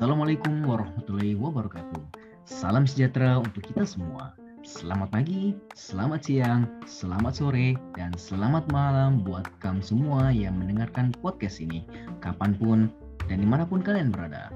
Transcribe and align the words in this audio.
Assalamualaikum 0.00 0.64
warahmatullahi 0.64 1.36
wabarakatuh. 1.36 2.00
Salam 2.48 2.88
sejahtera 2.88 3.44
untuk 3.44 3.68
kita 3.68 3.84
semua. 3.84 4.32
Selamat 4.64 5.12
pagi, 5.12 5.52
selamat 5.76 6.24
siang, 6.24 6.64
selamat 6.88 7.36
sore, 7.36 7.76
dan 8.00 8.16
selamat 8.16 8.64
malam 8.72 9.20
buat 9.28 9.44
kamu 9.60 9.84
semua 9.84 10.32
yang 10.32 10.56
mendengarkan 10.56 11.12
podcast 11.20 11.60
ini, 11.60 11.84
kapan 12.24 12.56
pun 12.56 12.88
dan 13.28 13.44
di 13.44 13.48
mana 13.48 13.68
pun 13.68 13.84
kalian 13.84 14.08
berada. 14.08 14.48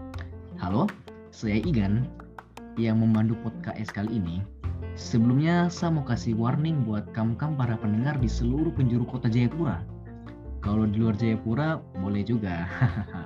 Halo, 0.65 0.89
saya 1.29 1.61
Igan 1.61 2.09
yang 2.81 3.05
memandu 3.05 3.37
podcast 3.45 3.93
kali 3.93 4.17
ini. 4.17 4.41
Sebelumnya, 4.97 5.69
saya 5.69 5.93
mau 5.93 6.09
kasih 6.09 6.41
warning 6.41 6.89
buat 6.89 7.05
kamu-kamu 7.13 7.61
para 7.61 7.77
pendengar 7.77 8.17
di 8.17 8.33
seluruh 8.33 8.73
penjuru 8.73 9.05
kota 9.05 9.29
Jayapura. 9.29 9.90
Kalau 10.61 10.85
di 10.85 11.01
luar 11.01 11.17
Jayapura, 11.17 11.81
boleh 12.05 12.21
juga. 12.21 12.69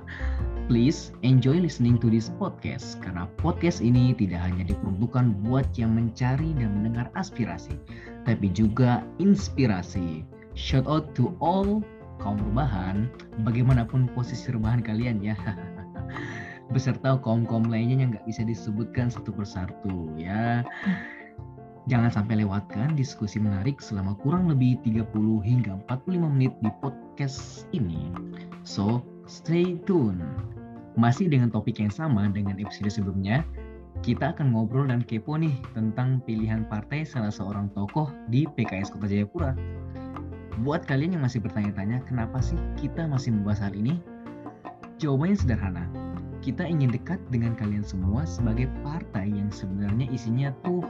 Please 0.71 1.13
enjoy 1.21 1.61
listening 1.61 1.99
to 1.99 2.07
this 2.07 2.31
podcast 2.41 2.97
karena 3.03 3.29
podcast 3.37 3.83
ini 3.83 4.15
tidak 4.17 4.41
hanya 4.41 4.65
diperuntukkan 4.71 5.45
buat 5.45 5.67
yang 5.77 5.93
mencari 5.93 6.55
dan 6.57 6.79
mendengar 6.79 7.11
aspirasi, 7.13 7.75
tapi 8.23 8.49
juga 8.49 9.03
inspirasi. 9.19 10.23
Shout 10.55 10.87
out 10.87 11.11
to 11.13 11.35
all 11.43 11.83
kaum 12.23 12.39
rebahan, 12.39 13.11
bagaimanapun 13.43 14.07
posisi 14.15 14.49
rebahan 14.49 14.81
kalian 14.81 15.21
ya. 15.21 15.35
Beserta 16.73 17.19
kaum-kaum 17.21 17.69
lainnya 17.69 18.01
yang 18.01 18.09
nggak 18.17 18.25
bisa 18.25 18.41
disebutkan 18.41 19.11
satu 19.11 19.29
persatu 19.35 20.09
ya. 20.17 20.65
Jangan 21.85 22.09
sampai 22.09 22.41
lewatkan 22.41 22.97
diskusi 22.97 23.37
menarik 23.37 23.77
selama 23.77 24.17
kurang 24.17 24.49
lebih 24.49 24.81
30 24.81 25.05
hingga 25.45 25.77
45 25.85 26.33
menit 26.33 26.57
di 26.65 26.73
podcast 26.81 27.04
ini. 27.71 28.11
So, 28.67 29.03
stay 29.25 29.79
tune. 29.87 30.19
Masih 30.95 31.27
dengan 31.27 31.51
topik 31.51 31.79
yang 31.79 31.91
sama 31.91 32.31
dengan 32.31 32.55
episode 32.55 32.87
sebelumnya, 32.87 33.43
kita 34.03 34.35
akan 34.35 34.51
ngobrol 34.51 34.87
dan 34.87 35.03
kepo 35.03 35.39
nih 35.39 35.55
tentang 35.75 36.19
pilihan 36.23 36.67
partai 36.67 37.07
salah 37.07 37.31
seorang 37.31 37.71
tokoh 37.71 38.11
di 38.31 38.47
PKS 38.47 38.91
Kota 38.95 39.07
Jayapura. 39.07 39.55
Buat 40.63 40.87
kalian 40.87 41.19
yang 41.19 41.23
masih 41.23 41.43
bertanya-tanya 41.43 42.03
kenapa 42.07 42.39
sih 42.39 42.55
kita 42.79 43.07
masih 43.07 43.35
membahas 43.35 43.67
hal 43.67 43.73
ini? 43.75 43.99
Jawabannya 44.99 45.35
sederhana. 45.35 45.85
Kita 46.39 46.63
ingin 46.63 46.93
dekat 46.93 47.19
dengan 47.27 47.57
kalian 47.59 47.83
semua 47.83 48.23
sebagai 48.23 48.71
partai 48.85 49.31
yang 49.31 49.51
sebenarnya 49.51 50.07
isinya 50.11 50.53
tuh 50.63 50.85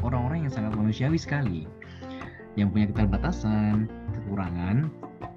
orang-orang 0.00 0.48
yang 0.48 0.52
sangat 0.52 0.72
manusiawi 0.72 1.18
sekali. 1.20 1.68
Yang 2.56 2.68
punya 2.72 2.86
keterbatasan, 2.92 3.88
kekurangan, 4.16 4.92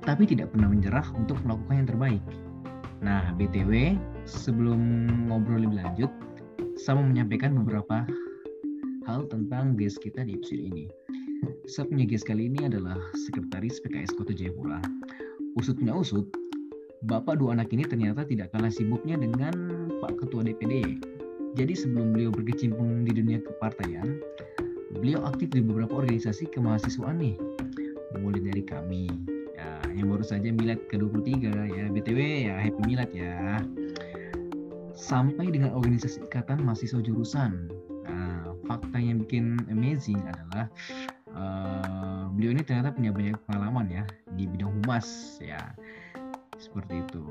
tapi 0.05 0.29
tidak 0.29 0.53
pernah 0.53 0.69
menyerah 0.69 1.05
untuk 1.17 1.41
melakukan 1.43 1.75
yang 1.81 1.89
terbaik. 1.89 2.23
Nah, 3.01 3.33
BTW, 3.35 3.97
sebelum 4.29 4.79
ngobrol 5.29 5.65
lebih 5.65 5.81
lanjut, 5.81 6.11
saya 6.77 7.01
mau 7.01 7.05
menyampaikan 7.09 7.57
beberapa 7.57 8.05
hal 9.09 9.25
tentang 9.29 9.73
guest 9.77 10.01
kita 10.01 10.25
di 10.25 10.37
episode 10.37 10.61
ini. 10.61 10.85
Saya 11.65 11.89
punya 11.89 12.05
guest 12.05 12.25
kali 12.25 12.49
ini 12.49 12.65
adalah 12.65 12.97
Sekretaris 13.13 13.81
PKS 13.81 14.13
Kota 14.17 14.33
Jayapura. 14.33 14.81
Usutnya 15.57 15.93
usut, 15.93 16.29
Bapak 17.05 17.37
dua 17.37 17.53
anak 17.53 17.69
ini 17.69 17.85
ternyata 17.85 18.25
tidak 18.25 18.49
kalah 18.49 18.73
sibuknya 18.73 19.13
dengan 19.13 19.53
Pak 20.01 20.17
Ketua 20.25 20.41
DPD. 20.41 20.97
Jadi 21.53 21.73
sebelum 21.77 22.17
beliau 22.17 22.33
berkecimpung 22.33 23.05
di 23.05 23.13
dunia 23.13 23.37
kepartaian, 23.45 24.17
beliau 24.97 25.21
aktif 25.29 25.53
di 25.53 25.61
beberapa 25.61 26.01
organisasi 26.01 26.49
kemahasiswaan 26.49 27.21
nih. 27.21 27.37
Mulai 28.17 28.41
dari 28.41 28.63
kami, 28.65 29.05
yang 29.95 30.11
baru 30.11 30.25
saja 30.27 30.51
milad 30.51 30.79
ke-23 30.91 31.27
ya. 31.71 31.85
BTW 31.89 32.19
ya 32.51 32.55
happy 32.59 32.81
milad 32.83 33.09
ya. 33.15 33.63
Sampai 34.95 35.51
dengan 35.51 35.71
organisasi 35.71 36.27
ikatan 36.27 36.63
mahasiswa 36.63 36.99
jurusan. 36.99 37.71
Nah 38.03 38.51
fakta 38.67 38.99
yang 38.99 39.23
bikin 39.23 39.59
amazing 39.71 40.19
adalah 40.27 40.67
uh, 41.31 42.27
beliau 42.35 42.51
ini 42.55 42.63
ternyata 42.67 42.91
punya 42.91 43.15
banyak 43.15 43.39
pengalaman 43.47 43.87
ya 43.87 44.03
di 44.35 44.43
bidang 44.47 44.83
humas 44.83 45.39
ya. 45.39 45.59
Seperti 46.59 47.03
itu. 47.03 47.23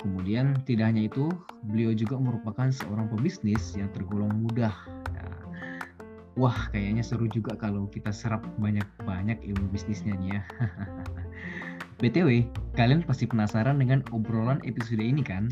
Kemudian 0.00 0.58
tidak 0.66 0.90
hanya 0.90 1.06
itu 1.06 1.30
beliau 1.68 1.94
juga 1.94 2.18
merupakan 2.18 2.72
seorang 2.74 3.06
pebisnis 3.12 3.76
yang 3.78 3.86
tergolong 3.94 4.34
mudah. 4.34 4.74
Ya. 5.14 5.28
wah 6.32 6.72
kayaknya 6.72 7.04
seru 7.04 7.28
juga 7.28 7.52
kalau 7.60 7.84
kita 7.92 8.08
serap 8.08 8.40
banyak-banyak 8.56 9.44
ilmu 9.52 9.68
bisnisnya 9.68 10.16
nih 10.16 10.40
ya 10.40 10.42
BTW, 12.02 12.50
kalian 12.74 13.06
pasti 13.06 13.30
penasaran 13.30 13.78
dengan 13.78 14.02
obrolan 14.10 14.58
episode 14.66 14.98
ini 14.98 15.22
kan? 15.22 15.46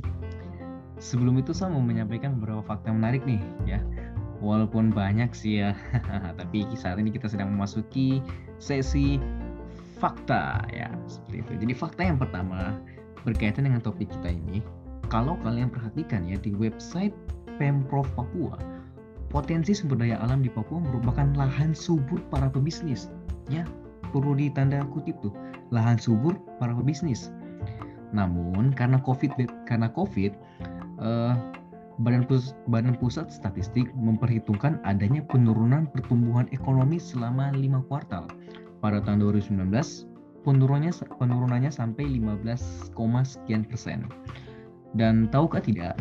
Sebelum 0.99 1.39
itu 1.39 1.55
saya 1.55 1.71
mau 1.71 1.79
menyampaikan 1.79 2.43
beberapa 2.43 2.67
fakta 2.67 2.91
menarik 2.91 3.23
nih 3.23 3.39
ya. 3.71 3.79
Walaupun 4.43 4.91
banyak 4.91 5.31
sih 5.31 5.63
ya, 5.63 5.79
tapi 6.43 6.67
saat 6.75 6.99
ini 6.99 7.15
kita 7.15 7.31
sedang 7.31 7.55
memasuki 7.55 8.19
sesi 8.59 9.23
fakta 10.03 10.67
ya 10.75 10.91
seperti 11.07 11.39
itu. 11.39 11.53
Jadi 11.63 11.73
fakta 11.79 12.03
yang 12.03 12.19
pertama 12.19 12.83
berkaitan 13.23 13.71
dengan 13.71 13.79
topik 13.79 14.11
kita 14.11 14.35
ini, 14.35 14.59
kalau 15.07 15.39
kalian 15.47 15.71
perhatikan 15.71 16.27
ya 16.27 16.35
di 16.35 16.51
website 16.51 17.15
Pemprov 17.63 18.11
Papua, 18.19 18.59
potensi 19.31 19.71
sumber 19.71 20.03
daya 20.03 20.19
alam 20.19 20.43
di 20.43 20.51
Papua 20.51 20.83
merupakan 20.83 21.31
lahan 21.39 21.79
subur 21.79 22.19
para 22.27 22.51
pebisnis. 22.51 23.07
Ya, 23.47 23.63
perlu 24.11 24.35
ditanda 24.35 24.83
kutip 24.91 25.15
tuh 25.23 25.31
lahan 25.71 25.97
subur 25.97 26.37
para 26.59 26.75
pebisnis. 26.75 27.31
Namun 28.11 28.75
karena 28.75 28.99
COVID 29.03 29.39
karena 29.67 29.91
COVID 29.95 30.33
eh, 31.03 31.35
Badan, 32.01 32.25
Pus 32.25 32.57
Badan 32.67 32.97
Pusat 32.97 33.29
Statistik 33.29 33.93
memperhitungkan 33.93 34.81
adanya 34.89 35.21
penurunan 35.29 35.85
pertumbuhan 35.93 36.49
ekonomi 36.51 36.97
selama 36.97 37.53
lima 37.53 37.85
kuartal. 37.87 38.25
Pada 38.81 39.05
tahun 39.05 39.21
2019, 39.21 39.69
penurunannya 40.41 40.93
penurunannya 41.21 41.69
sampai 41.69 42.09
15, 42.09 42.97
sekian 43.29 43.69
persen. 43.69 44.09
Dan 44.97 45.29
tahukah 45.29 45.61
tidak, 45.61 46.01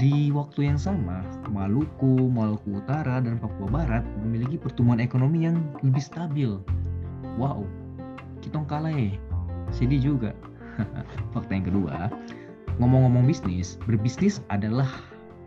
di 0.00 0.32
waktu 0.32 0.72
yang 0.72 0.80
sama, 0.80 1.20
Maluku, 1.52 2.32
Maluku 2.32 2.80
Utara, 2.80 3.20
dan 3.20 3.36
Papua 3.36 3.68
Barat 3.68 4.04
memiliki 4.24 4.56
pertumbuhan 4.56 4.96
ekonomi 5.04 5.44
yang 5.44 5.60
lebih 5.84 6.00
stabil. 6.00 6.56
Wow, 7.36 7.68
kalah 8.50 8.92
ya 8.92 9.14
sedih 9.72 10.00
juga. 10.12 10.32
Fakta 11.32 11.52
yang 11.54 11.66
kedua 11.70 12.10
ngomong-ngomong 12.82 13.30
bisnis 13.30 13.78
berbisnis 13.86 14.42
adalah 14.50 14.90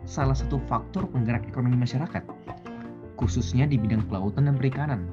salah 0.08 0.32
satu 0.32 0.56
faktor 0.64 1.04
penggerak 1.12 1.44
ekonomi 1.44 1.76
masyarakat 1.76 2.24
khususnya 3.20 3.68
di 3.68 3.76
bidang 3.76 4.06
kelautan 4.08 4.48
dan 4.48 4.56
perikanan. 4.56 5.04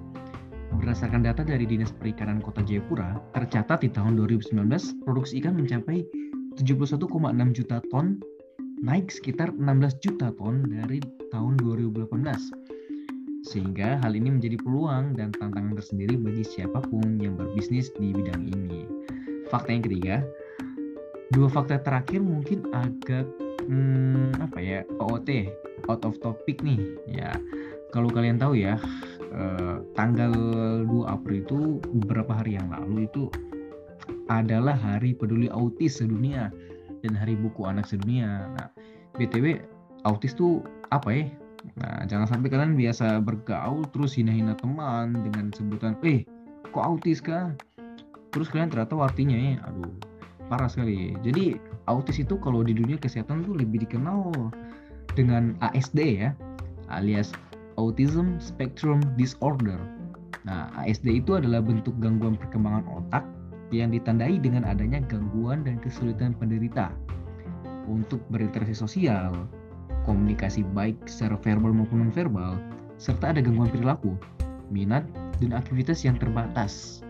Berdasarkan 0.76 1.24
data 1.24 1.42
dari 1.42 1.64
Dinas 1.64 1.92
Perikanan 1.96 2.44
Kota 2.44 2.62
Jayapura 2.62 3.18
tercatat 3.34 3.82
di 3.82 3.90
tahun 3.90 4.20
2019 4.20 4.60
produksi 5.04 5.40
ikan 5.42 5.56
mencapai 5.58 6.04
71,6 6.56 7.12
juta 7.56 7.78
ton 7.92 8.20
naik 8.84 9.08
sekitar 9.12 9.56
16 9.56 10.04
juta 10.04 10.36
ton 10.36 10.68
dari 10.68 11.00
tahun 11.32 11.58
2018 11.64 12.65
sehingga 13.46 14.02
hal 14.02 14.18
ini 14.18 14.34
menjadi 14.34 14.58
peluang 14.58 15.14
dan 15.14 15.30
tantangan 15.38 15.78
tersendiri 15.78 16.18
bagi 16.18 16.42
siapa 16.42 16.82
pun 16.82 17.22
yang 17.22 17.38
berbisnis 17.38 17.94
di 18.02 18.10
bidang 18.10 18.50
ini. 18.50 18.90
Fakta 19.54 19.70
yang 19.70 19.86
ketiga, 19.86 20.26
dua 21.30 21.48
fakta 21.48 21.78
terakhir 21.86 22.26
mungkin 22.26 22.66
agak 22.74 23.30
hmm, 23.70 24.42
apa 24.42 24.58
ya 24.58 24.80
OOT 24.98 25.30
out 25.86 26.02
of 26.04 26.18
topic 26.26 26.66
nih 26.66 26.82
ya. 27.06 27.30
Kalau 27.94 28.10
kalian 28.12 28.42
tahu 28.42 28.60
ya, 28.60 28.76
eh, 29.32 29.78
tanggal 29.96 30.34
2 30.84 30.90
April 31.08 31.38
itu 31.48 31.60
beberapa 32.04 32.36
hari 32.36 32.60
yang 32.60 32.68
lalu 32.68 33.08
itu 33.08 33.32
adalah 34.28 34.76
Hari 34.76 35.16
Peduli 35.16 35.48
Autis 35.48 36.04
sedunia 36.04 36.52
dan 37.06 37.14
Hari 37.16 37.38
Buku 37.40 37.64
Anak 37.64 37.88
sedunia. 37.88 38.50
Nah, 38.58 38.68
btw 39.16 39.64
autis 40.04 40.36
tuh 40.36 40.66
apa 40.92 41.10
ya? 41.14 41.26
Nah, 41.82 42.06
jangan 42.06 42.28
sampai 42.30 42.48
kalian 42.54 42.78
biasa 42.78 43.20
bergaul 43.26 43.84
terus 43.90 44.16
hina-hina 44.16 44.54
teman 44.56 45.18
dengan 45.26 45.50
sebutan, 45.52 45.98
eh, 46.06 46.24
kok 46.70 46.84
autis 46.84 47.20
kah? 47.20 47.52
Terus 48.32 48.52
kalian 48.52 48.70
ternyata 48.70 48.96
artinya 49.00 49.36
ya, 49.36 49.58
aduh, 49.66 49.92
parah 50.48 50.70
sekali. 50.70 51.18
Jadi 51.26 51.58
autis 51.90 52.22
itu 52.22 52.38
kalau 52.38 52.62
di 52.62 52.76
dunia 52.76 53.00
kesehatan 53.00 53.48
tuh 53.48 53.58
lebih 53.58 53.84
dikenal 53.88 54.32
dengan 55.18 55.56
ASD 55.64 56.22
ya, 56.22 56.30
alias 56.92 57.34
Autism 57.76 58.40
Spectrum 58.40 59.04
Disorder. 59.20 59.80
Nah, 60.46 60.70
ASD 60.78 61.26
itu 61.26 61.36
adalah 61.36 61.60
bentuk 61.60 61.98
gangguan 61.98 62.38
perkembangan 62.38 62.86
otak 62.88 63.26
yang 63.74 63.90
ditandai 63.90 64.38
dengan 64.38 64.64
adanya 64.64 65.02
gangguan 65.10 65.66
dan 65.66 65.82
kesulitan 65.82 66.38
penderita 66.38 66.94
untuk 67.90 68.22
berinteraksi 68.30 68.78
sosial, 68.78 69.34
komunikasi 70.06 70.62
baik 70.72 70.96
secara 71.10 71.36
verbal 71.42 71.74
maupun 71.74 72.08
nonverbal, 72.08 72.62
serta 73.02 73.36
ada 73.36 73.42
gangguan 73.44 73.74
perilaku, 73.74 74.16
minat, 74.72 75.04
dan 75.42 75.52
aktivitas 75.52 76.06
yang 76.08 76.16
terbatas. 76.16 77.04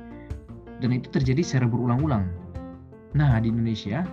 dan 0.83 0.91
itu 0.91 1.07
terjadi 1.07 1.39
secara 1.39 1.71
berulang-ulang. 1.71 2.27
Nah 3.15 3.39
di 3.39 3.47
Indonesia 3.47 4.03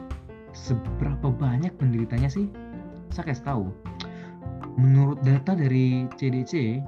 seberapa 0.54 1.32
banyak 1.32 1.74
penderitanya 1.74 2.30
sih? 2.30 2.46
Saya 3.10 3.34
kasih 3.34 3.44
tahu. 3.44 3.64
Menurut 4.78 5.20
data 5.26 5.58
dari 5.58 6.06
CDC 6.16 6.80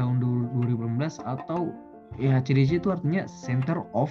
tahun 0.00 0.18
2018 0.18 1.20
atau 1.28 1.70
ya 2.16 2.40
CDC 2.42 2.80
itu 2.82 2.88
artinya 2.90 3.28
Center 3.28 3.84
of 3.92 4.10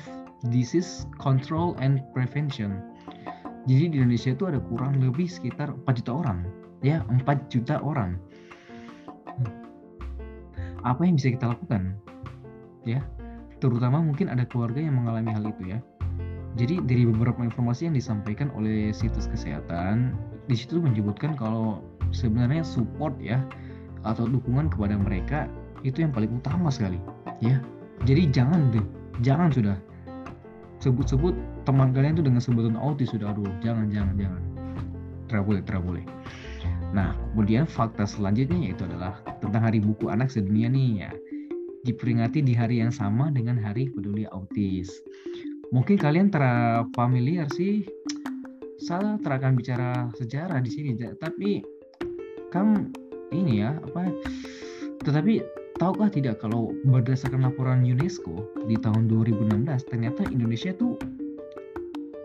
Disease 0.54 1.10
Control 1.18 1.74
and 1.82 2.06
Prevention. 2.14 2.80
Jadi 3.68 3.92
di 3.92 3.96
Indonesia 4.00 4.32
itu 4.32 4.48
ada 4.48 4.64
kurang 4.64 5.04
lebih 5.04 5.28
sekitar 5.28 5.76
4 5.84 6.00
juta 6.00 6.12
orang, 6.24 6.48
ya 6.82 7.04
4 7.10 7.24
juta 7.52 7.82
orang. 7.82 8.18
Apa 10.86 11.04
yang 11.04 11.20
bisa 11.20 11.34
kita 11.34 11.52
lakukan? 11.52 11.98
Ya, 12.88 13.04
terutama 13.60 14.00
mungkin 14.00 14.32
ada 14.32 14.48
keluarga 14.48 14.80
yang 14.80 14.96
mengalami 14.96 15.34
hal 15.34 15.44
itu 15.50 15.76
ya. 15.76 15.80
Jadi 16.58 16.82
dari 16.88 17.04
beberapa 17.06 17.44
informasi 17.44 17.92
yang 17.92 17.96
disampaikan 17.98 18.50
oleh 18.58 18.90
situs 18.90 19.30
kesehatan, 19.30 20.18
di 20.50 20.56
situ 20.58 20.82
menyebutkan 20.82 21.38
kalau 21.38 21.84
sebenarnya 22.10 22.66
support 22.66 23.14
ya 23.22 23.44
atau 24.08 24.26
dukungan 24.26 24.72
kepada 24.72 24.96
mereka 24.96 25.46
itu 25.86 26.02
yang 26.02 26.10
paling 26.16 26.32
utama 26.34 26.72
sekali, 26.74 26.98
ya. 27.44 27.62
Jadi 28.08 28.30
jangan 28.32 28.72
deh, 28.74 28.86
jangan 29.22 29.52
sudah 29.54 29.78
sebut-sebut 30.82 31.34
teman 31.66 31.92
kalian 31.92 32.18
itu 32.18 32.24
dengan 32.26 32.42
sebutan 32.42 32.78
autis 32.78 33.10
sudah 33.10 33.34
aduh 33.34 33.50
jangan 33.66 33.90
jangan 33.90 34.14
jangan 34.16 34.42
tidak 35.28 35.44
boleh 35.44 35.62
tidak 35.66 35.82
boleh 35.84 36.04
nah 36.96 37.16
kemudian 37.34 37.68
fakta 37.68 38.08
selanjutnya 38.08 38.72
yaitu 38.72 38.88
adalah 38.88 39.20
tentang 39.44 39.64
hari 39.64 39.80
buku 39.84 40.08
anak 40.08 40.32
sedunia 40.32 40.72
nih 40.72 41.08
ya. 41.08 41.12
Diperingati 41.88 42.44
di 42.44 42.52
hari 42.52 42.84
yang 42.84 42.92
sama 42.92 43.32
dengan 43.32 43.56
hari 43.56 43.88
peduli 43.88 44.28
autis. 44.28 44.92
Mungkin 45.72 45.96
kalian 45.96 46.28
terfamiliar 46.32 47.48
sih? 47.56 47.88
Salah 48.80 49.16
terakan 49.20 49.56
bicara 49.56 50.12
sejarah 50.16 50.60
di 50.64 50.70
sini 50.72 50.92
tapi 51.18 51.64
kamu 52.52 52.92
ini 53.32 53.64
ya 53.64 53.76
apa? 53.84 54.12
Tetapi 55.04 55.58
Tahukah 55.78 56.10
tidak 56.10 56.42
kalau 56.42 56.74
berdasarkan 56.90 57.46
laporan 57.46 57.86
UNESCO 57.86 58.50
di 58.66 58.82
tahun 58.82 59.06
2016 59.14 59.94
ternyata 59.94 60.26
Indonesia 60.26 60.74
tuh 60.74 60.98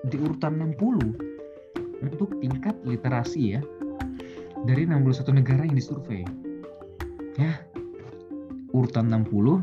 di 0.08 0.16
urutan 0.16 0.72
60 0.72 2.00
untuk 2.00 2.32
tingkat 2.40 2.72
literasi 2.88 3.52
ya 3.52 3.60
dari 4.62 4.86
61 4.86 5.42
negara 5.42 5.62
yang 5.66 5.76
disurvei. 5.76 6.22
Ya. 7.38 7.62
Urutan 8.72 9.10
60 9.12 9.62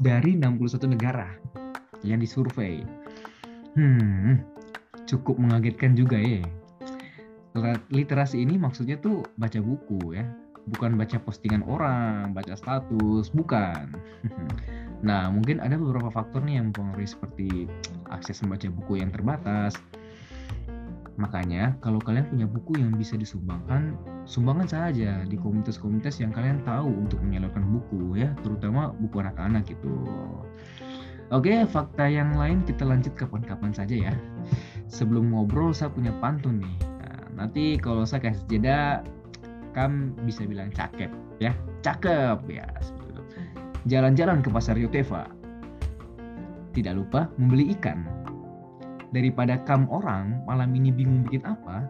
dari 0.00 0.34
61 0.36 0.94
negara 0.96 1.28
yang 2.02 2.20
disurvei. 2.20 2.82
Hmm, 3.76 4.40
cukup 5.04 5.36
mengagetkan 5.36 5.94
juga 5.94 6.16
ya. 6.16 6.42
Literasi 7.88 8.44
ini 8.44 8.60
maksudnya 8.60 9.00
tuh 9.00 9.24
baca 9.40 9.56
buku 9.64 10.12
ya, 10.12 10.28
bukan 10.76 11.00
baca 11.00 11.16
postingan 11.24 11.64
orang, 11.64 12.36
baca 12.36 12.52
status, 12.52 13.32
bukan. 13.32 13.96
nah, 15.08 15.32
mungkin 15.32 15.64
ada 15.64 15.80
beberapa 15.80 16.12
faktor 16.12 16.44
nih 16.44 16.60
yang 16.60 16.68
mempengaruhi 16.72 17.08
seperti 17.08 17.48
akses 18.12 18.44
membaca 18.44 18.68
buku 18.68 19.00
yang 19.00 19.08
terbatas. 19.08 19.80
Makanya, 21.16 21.80
kalau 21.80 21.96
kalian 21.96 22.28
punya 22.28 22.44
buku 22.44 22.76
yang 22.80 22.92
bisa 22.92 23.16
disumbangkan, 23.16 23.96
sumbangkan 24.28 24.68
saja 24.68 25.24
di 25.24 25.36
komunitas-komunitas 25.40 26.20
yang 26.20 26.32
kalian 26.32 26.60
tahu 26.64 26.92
untuk 26.92 27.20
menyalurkan 27.24 27.64
buku 27.72 28.20
ya, 28.20 28.32
terutama 28.44 28.92
buku 29.00 29.24
anak-anak 29.24 29.64
gitu. 29.64 29.96
Oke, 31.32 31.64
fakta 31.66 32.06
yang 32.06 32.36
lain 32.36 32.62
kita 32.68 32.84
lanjut 32.84 33.16
kapan-kapan 33.16 33.72
saja 33.72 34.12
ya. 34.12 34.14
Sebelum 34.86 35.32
ngobrol, 35.32 35.72
saya 35.72 35.90
punya 35.90 36.12
pantun 36.20 36.60
nih. 36.62 36.76
Nah, 37.00 37.44
nanti 37.44 37.80
kalau 37.80 38.04
saya 38.04 38.30
kasih 38.30 38.46
jeda, 38.46 39.02
Kam 39.76 40.16
bisa 40.24 40.48
bilang 40.48 40.72
cakep 40.72 41.12
ya 41.36 41.52
cakep 41.84 42.40
ya 42.48 42.64
jalan-jalan 43.84 44.40
ke 44.40 44.48
pasar 44.48 44.80
Yotefa 44.80 45.28
tidak 46.72 46.96
lupa 46.96 47.28
membeli 47.36 47.76
ikan 47.76 48.08
daripada 49.14 49.60
kam 49.62 49.86
orang 49.90 50.42
malam 50.48 50.74
ini 50.74 50.90
bingung 50.90 51.22
bikin 51.26 51.44
apa? 51.46 51.86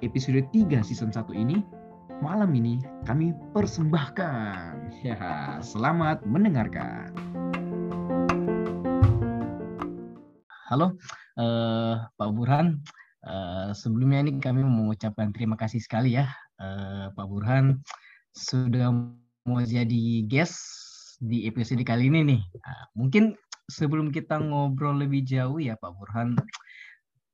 Episode 0.00 0.48
3 0.52 0.80
season 0.80 1.12
1 1.12 1.28
ini 1.36 1.60
malam 2.24 2.52
ini 2.56 2.80
kami 3.04 3.36
persembahkan. 3.52 4.78
Ya 5.00 5.56
selamat 5.64 6.26
mendengarkan. 6.28 7.14
Halo 10.68 10.98
uh, 11.40 12.04
Pak 12.14 12.30
Burhan. 12.36 12.84
Uh, 13.20 13.72
sebelumnya 13.76 14.24
ini 14.24 14.40
kami 14.40 14.64
mengucapkan 14.64 15.32
terima 15.32 15.56
kasih 15.56 15.80
sekali 15.80 16.16
ya. 16.18 16.28
Uh, 16.60 17.12
Pak 17.16 17.26
Burhan 17.28 17.80
sudah 18.36 18.92
mau 19.44 19.60
jadi 19.64 20.24
guest 20.28 20.58
di 21.20 21.48
episode 21.48 21.80
kali 21.84 22.12
ini 22.12 22.20
nih. 22.34 22.42
Uh, 22.60 22.84
mungkin 22.96 23.36
sebelum 23.70 24.10
kita 24.10 24.42
ngobrol 24.42 24.98
lebih 24.98 25.22
jauh 25.22 25.62
ya 25.62 25.78
Pak 25.78 25.94
Burhan, 25.94 26.34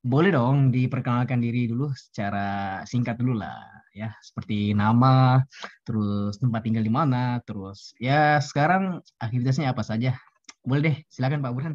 boleh 0.05 0.31
dong 0.31 0.69
diperkenalkan 0.69 1.41
diri 1.41 1.67
dulu 1.67 1.89
secara 1.97 2.79
singkat 2.85 3.17
dulu 3.17 3.41
lah 3.41 3.57
ya, 3.97 4.13
seperti 4.21 4.77
nama, 4.77 5.41
terus 5.81 6.37
tempat 6.37 6.61
tinggal 6.61 6.85
di 6.85 6.93
mana, 6.93 7.41
terus 7.43 7.97
ya 7.97 8.37
sekarang 8.37 9.01
aktivitasnya 9.17 9.73
apa 9.73 9.81
saja. 9.81 10.13
Boleh 10.61 10.81
deh, 10.85 10.95
silakan 11.09 11.41
Pak 11.41 11.53
Burhan. 11.57 11.73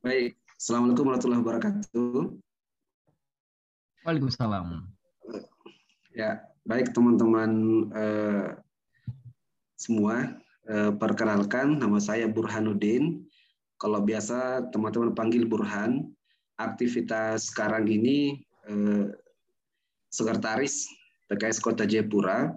Baik, 0.00 0.40
Assalamualaikum 0.56 1.04
warahmatullahi 1.12 1.42
wabarakatuh. 1.44 2.40
Waalaikumsalam. 4.08 4.88
Ya, 6.16 6.40
baik 6.64 6.96
teman-teman 6.96 7.50
eh, 7.92 8.56
semua, 9.76 10.40
eh, 10.64 10.92
perkenalkan 10.96 11.76
nama 11.76 12.00
saya 12.00 12.24
Burhanuddin. 12.24 13.26
Kalau 13.76 14.00
biasa 14.00 14.68
teman-teman 14.72 15.12
panggil 15.12 15.44
Burhan. 15.44 16.12
Aktivitas 16.56 17.52
sekarang 17.52 17.84
ini 17.84 18.40
eh, 18.64 19.12
sekretaris 20.08 20.88
PKS 21.28 21.60
Kota 21.60 21.84
Jayapura, 21.84 22.56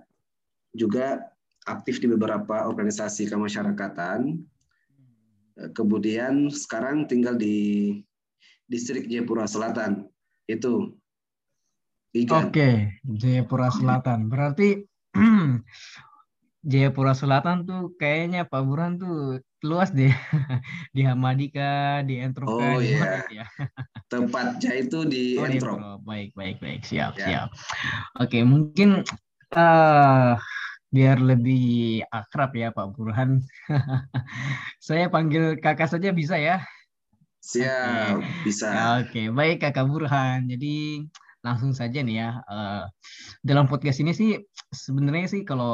juga 0.71 1.19
aktif 1.67 1.99
di 1.99 2.07
beberapa 2.07 2.63
organisasi 2.63 3.27
kemasyarakatan. 3.27 4.39
Eh, 5.59 5.69
kemudian 5.75 6.47
sekarang 6.47 7.11
tinggal 7.11 7.35
di 7.35 7.99
distrik 8.71 9.11
Jayapura 9.11 9.43
Selatan. 9.43 10.07
Itu 10.47 10.95
Oke, 12.09 12.49
okay. 12.49 12.75
Jayapura 13.05 13.69
Selatan. 13.69 14.31
Berarti 14.31 14.81
Jayapura 16.59 17.15
Selatan 17.15 17.63
tuh 17.63 17.95
kayaknya 17.95 18.43
Pak 18.43 18.61
Burhan 18.67 18.99
tuh 18.99 19.39
luas 19.63 19.91
deh. 19.95 20.11
di 20.95 21.01
Hamadika, 21.07 22.03
di 22.03 22.19
Entrop. 22.19 22.51
Oh 22.51 22.79
iya. 22.83 23.23
Ya? 23.31 23.47
Tempatnya 24.11 24.71
itu 24.75 25.07
di 25.07 25.39
oh, 25.39 25.47
Entrop. 25.47 26.03
Baik, 26.03 26.35
baik, 26.35 26.59
baik. 26.59 26.83
Siap, 26.83 27.15
ya. 27.15 27.25
siap. 27.25 27.49
Oke, 28.19 28.43
mungkin 28.43 29.07
uh, 29.55 30.35
biar 30.89 31.17
lebih 31.21 32.03
akrab 32.11 32.51
ya 32.57 32.75
Pak 32.75 32.87
Burhan. 32.91 33.39
Saya 34.87 35.07
panggil 35.07 35.55
kakak 35.63 35.87
saja 35.87 36.11
bisa 36.11 36.35
ya? 36.35 36.59
Siap, 37.39 38.19
okay. 38.19 38.43
bisa. 38.43 38.67
Oke, 38.99 39.07
okay, 39.07 39.25
baik 39.31 39.63
Kakak 39.63 39.87
Burhan. 39.87 40.51
Jadi 40.51 41.07
langsung 41.39 41.71
saja 41.71 42.03
nih 42.03 42.15
ya. 42.19 42.29
Uh, 42.45 42.83
dalam 43.43 43.65
podcast 43.71 44.03
ini 44.03 44.11
sih 44.11 44.35
sebenarnya 44.71 45.27
sih 45.31 45.41
kalau 45.47 45.73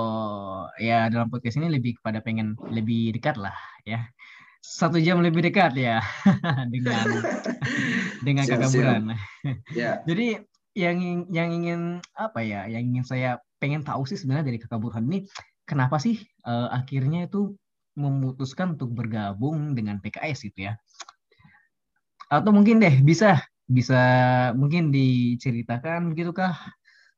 ya 0.77 1.09
dalam 1.09 1.27
podcast 1.27 1.57
ini 1.57 1.73
lebih 1.73 1.97
kepada 1.99 2.21
pengen 2.21 2.53
lebih 2.69 3.15
dekat 3.17 3.37
lah 3.39 3.55
ya. 3.85 4.05
Satu 4.65 4.97
jam 4.97 5.21
lebih 5.21 5.45
dekat 5.45 5.77
ya 5.77 6.01
dengan 6.73 7.05
dengan 8.25 8.43
kakak 8.49 8.71
Buran. 8.73 9.03
Ya. 9.77 10.01
Jadi 10.09 10.41
yang 10.73 11.29
yang 11.29 11.49
ingin 11.53 12.01
apa 12.17 12.41
ya? 12.41 12.65
Yang 12.65 12.83
ingin 12.89 13.05
saya 13.05 13.29
pengen 13.61 13.85
tahu 13.85 14.05
sih 14.09 14.17
sebenarnya 14.17 14.53
dari 14.53 14.59
kakak 14.61 14.81
Burhan 14.81 15.05
ini 15.09 15.25
kenapa 15.65 15.97
sih 15.97 16.21
uh, 16.45 16.69
akhirnya 16.69 17.29
itu 17.29 17.53
memutuskan 17.95 18.75
untuk 18.75 18.91
bergabung 18.91 19.73
dengan 19.73 20.01
PKS 20.01 20.49
itu 20.49 20.69
ya? 20.69 20.73
Atau 22.27 22.51
mungkin 22.51 22.81
deh 22.81 23.05
bisa 23.05 23.39
bisa 23.65 24.01
mungkin 24.53 24.93
diceritakan 24.93 26.13
gitu 26.13 26.29
kah 26.31 26.53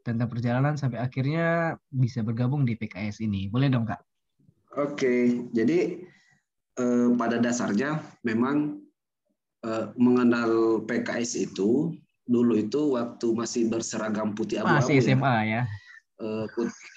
tentang 0.08 0.32
perjalanan 0.32 0.80
sampai 0.80 1.04
akhirnya 1.04 1.76
bisa 1.92 2.24
bergabung 2.24 2.64
di 2.64 2.80
PKS 2.80 3.20
ini. 3.20 3.52
Boleh 3.52 3.68
dong, 3.68 3.84
Kak? 3.84 4.00
Oke, 4.80 5.44
jadi 5.52 6.00
eh, 6.80 7.08
pada 7.20 7.44
dasarnya 7.44 8.00
memang 8.24 8.80
eh, 9.68 9.86
mengenal 10.00 10.84
PKS 10.88 11.52
itu 11.52 11.92
dulu 12.28 12.56
itu 12.56 12.96
waktu 12.96 13.28
masih 13.36 13.68
berseragam 13.68 14.32
putih 14.32 14.64
abu-abu. 14.64 14.88
Masih 14.88 15.04
SMA 15.04 15.36
ya. 15.44 15.62
Eh, 16.24 16.46
putih, 16.56 16.88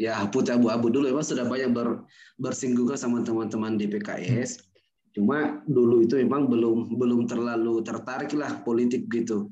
ya 0.00 0.14
putih 0.32 0.56
abu-abu 0.56 0.88
dulu 0.88 1.12
memang 1.12 1.26
sudah 1.26 1.44
banyak 1.44 1.68
ber, 1.76 2.00
bersinggungan 2.40 2.96
sama 2.96 3.20
teman-teman 3.20 3.76
di 3.76 3.92
PKS. 3.92 4.73
Cuma 5.14 5.62
dulu 5.70 6.02
itu 6.02 6.18
memang 6.18 6.50
belum 6.50 6.98
belum 6.98 7.30
terlalu 7.30 7.86
tertarik 7.86 8.34
lah 8.34 8.60
politik 8.66 9.06
gitu. 9.08 9.46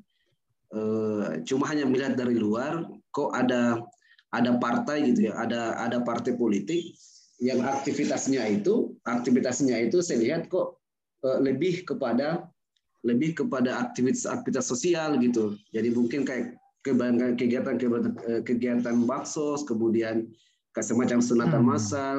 Eh, 0.74 1.44
cuma 1.46 1.70
hanya 1.70 1.86
melihat 1.86 2.18
dari 2.18 2.34
luar, 2.34 2.82
kok 3.14 3.30
ada 3.30 3.78
ada 4.34 4.58
partai 4.58 5.12
gitu 5.12 5.30
ya, 5.30 5.38
ada 5.38 5.78
ada 5.78 6.02
partai 6.02 6.34
politik 6.34 6.96
yang 7.42 7.62
aktivitasnya 7.62 8.42
itu 8.48 8.94
aktivitasnya 9.06 9.90
itu 9.90 9.98
saya 10.02 10.18
lihat 10.18 10.50
kok 10.50 10.82
eh, 11.22 11.38
lebih 11.38 11.86
kepada 11.86 12.48
lebih 13.02 13.34
kepada 13.34 13.82
aktivitas-aktivitas 13.86 14.66
sosial 14.66 15.18
gitu. 15.22 15.54
Jadi 15.70 15.94
mungkin 15.94 16.26
kayak 16.26 16.58
kegiatan 16.82 17.38
kegiatan 17.38 17.74
eh, 18.26 18.42
kegiatan 18.42 18.96
baksos, 19.06 19.62
kemudian 19.62 20.26
semacam 20.74 21.18
sunatan 21.20 21.62
hmm. 21.62 21.70
massal, 21.70 22.18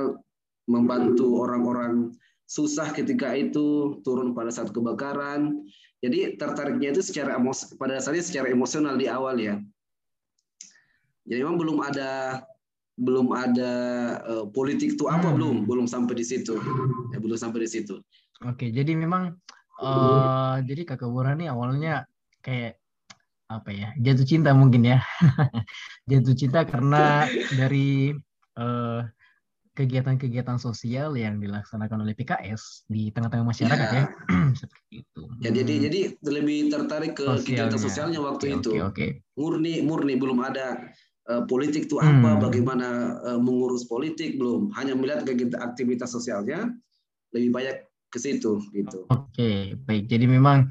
membantu 0.69 1.43
orang-orang 1.43 2.13
susah 2.47 2.91
ketika 2.91 3.33
itu, 3.33 3.99
turun 4.03 4.35
pada 4.37 4.51
saat 4.51 4.69
kebakaran. 4.69 5.63
Jadi 6.03 6.35
tertariknya 6.35 6.99
itu 6.99 7.01
secara 7.01 7.39
emos, 7.39 7.71
pada 7.79 7.95
dasarnya 7.95 8.23
secara 8.23 8.51
emosional 8.51 8.99
di 8.99 9.07
awal 9.07 9.39
ya. 9.39 9.55
Jadi 11.23 11.39
memang 11.39 11.55
belum 11.55 11.79
ada 11.79 12.43
belum 12.99 13.33
ada 13.33 13.71
uh, 14.21 14.45
politik 14.53 14.93
itu 14.93 15.09
apa 15.09 15.25
hmm. 15.25 15.35
belum 15.37 15.55
belum 15.65 15.85
sampai 15.89 16.13
di 16.13 16.25
situ 16.25 16.53
ya 17.09 17.17
belum 17.17 17.37
sampai 17.37 17.65
di 17.65 17.69
situ 17.69 17.97
oke 18.45 18.65
jadi 18.69 18.93
memang 18.93 19.33
uh, 19.81 20.61
jadi 20.61 20.85
kakak 20.85 21.09
Burhan 21.09 21.41
ini 21.41 21.49
awalnya 21.49 22.05
kayak 22.45 22.77
apa 23.49 23.69
ya 23.73 23.89
jatuh 23.97 24.25
cinta 24.25 24.53
mungkin 24.53 24.85
ya 24.85 25.01
jatuh 26.09 26.37
cinta 26.37 26.69
karena 26.69 27.25
dari 27.57 28.13
uh, 28.61 29.01
kegiatan-kegiatan 29.73 30.61
sosial 30.61 31.17
yang 31.17 31.41
dilaksanakan 31.41 32.05
oleh 32.05 32.13
PKS 32.13 32.85
di 32.85 33.09
tengah-tengah 33.09 33.49
masyarakat 33.49 33.87
ya, 33.89 34.05
ya. 34.05 34.05
seperti 34.61 35.01
itu. 35.01 35.23
Ya 35.41 35.49
jadi 35.49 35.73
hmm. 35.73 35.83
jadi 35.89 35.99
lebih 36.29 36.57
tertarik 36.69 37.13
ke 37.17 37.25
Sosialnya. 37.25 37.45
kegiatan 37.45 37.79
sosialnya 37.81 38.19
waktu 38.21 38.45
okay, 38.53 38.57
itu. 38.61 38.69
Okay, 38.69 38.81
okay. 38.85 39.09
Murni 39.33 39.81
murni 39.81 40.13
belum 40.13 40.45
ada 40.45 40.77
uh, 41.33 41.43
politik 41.49 41.89
itu 41.89 41.97
apa, 41.97 42.37
hmm. 42.37 42.41
bagaimana 42.41 42.87
uh, 43.25 43.39
mengurus 43.41 43.89
politik 43.89 44.37
belum, 44.37 44.69
hanya 44.77 44.93
melihat 44.93 45.25
kegiatan 45.25 45.57
aktivitas 45.57 46.13
sosialnya 46.13 46.69
lebih 47.33 47.49
banyak 47.49 47.75
ke 48.13 48.21
situ 48.21 48.61
gitu. 48.77 49.09
Oke, 49.09 49.33
okay, 49.33 49.59
baik. 49.89 50.05
Jadi 50.05 50.29
memang 50.29 50.69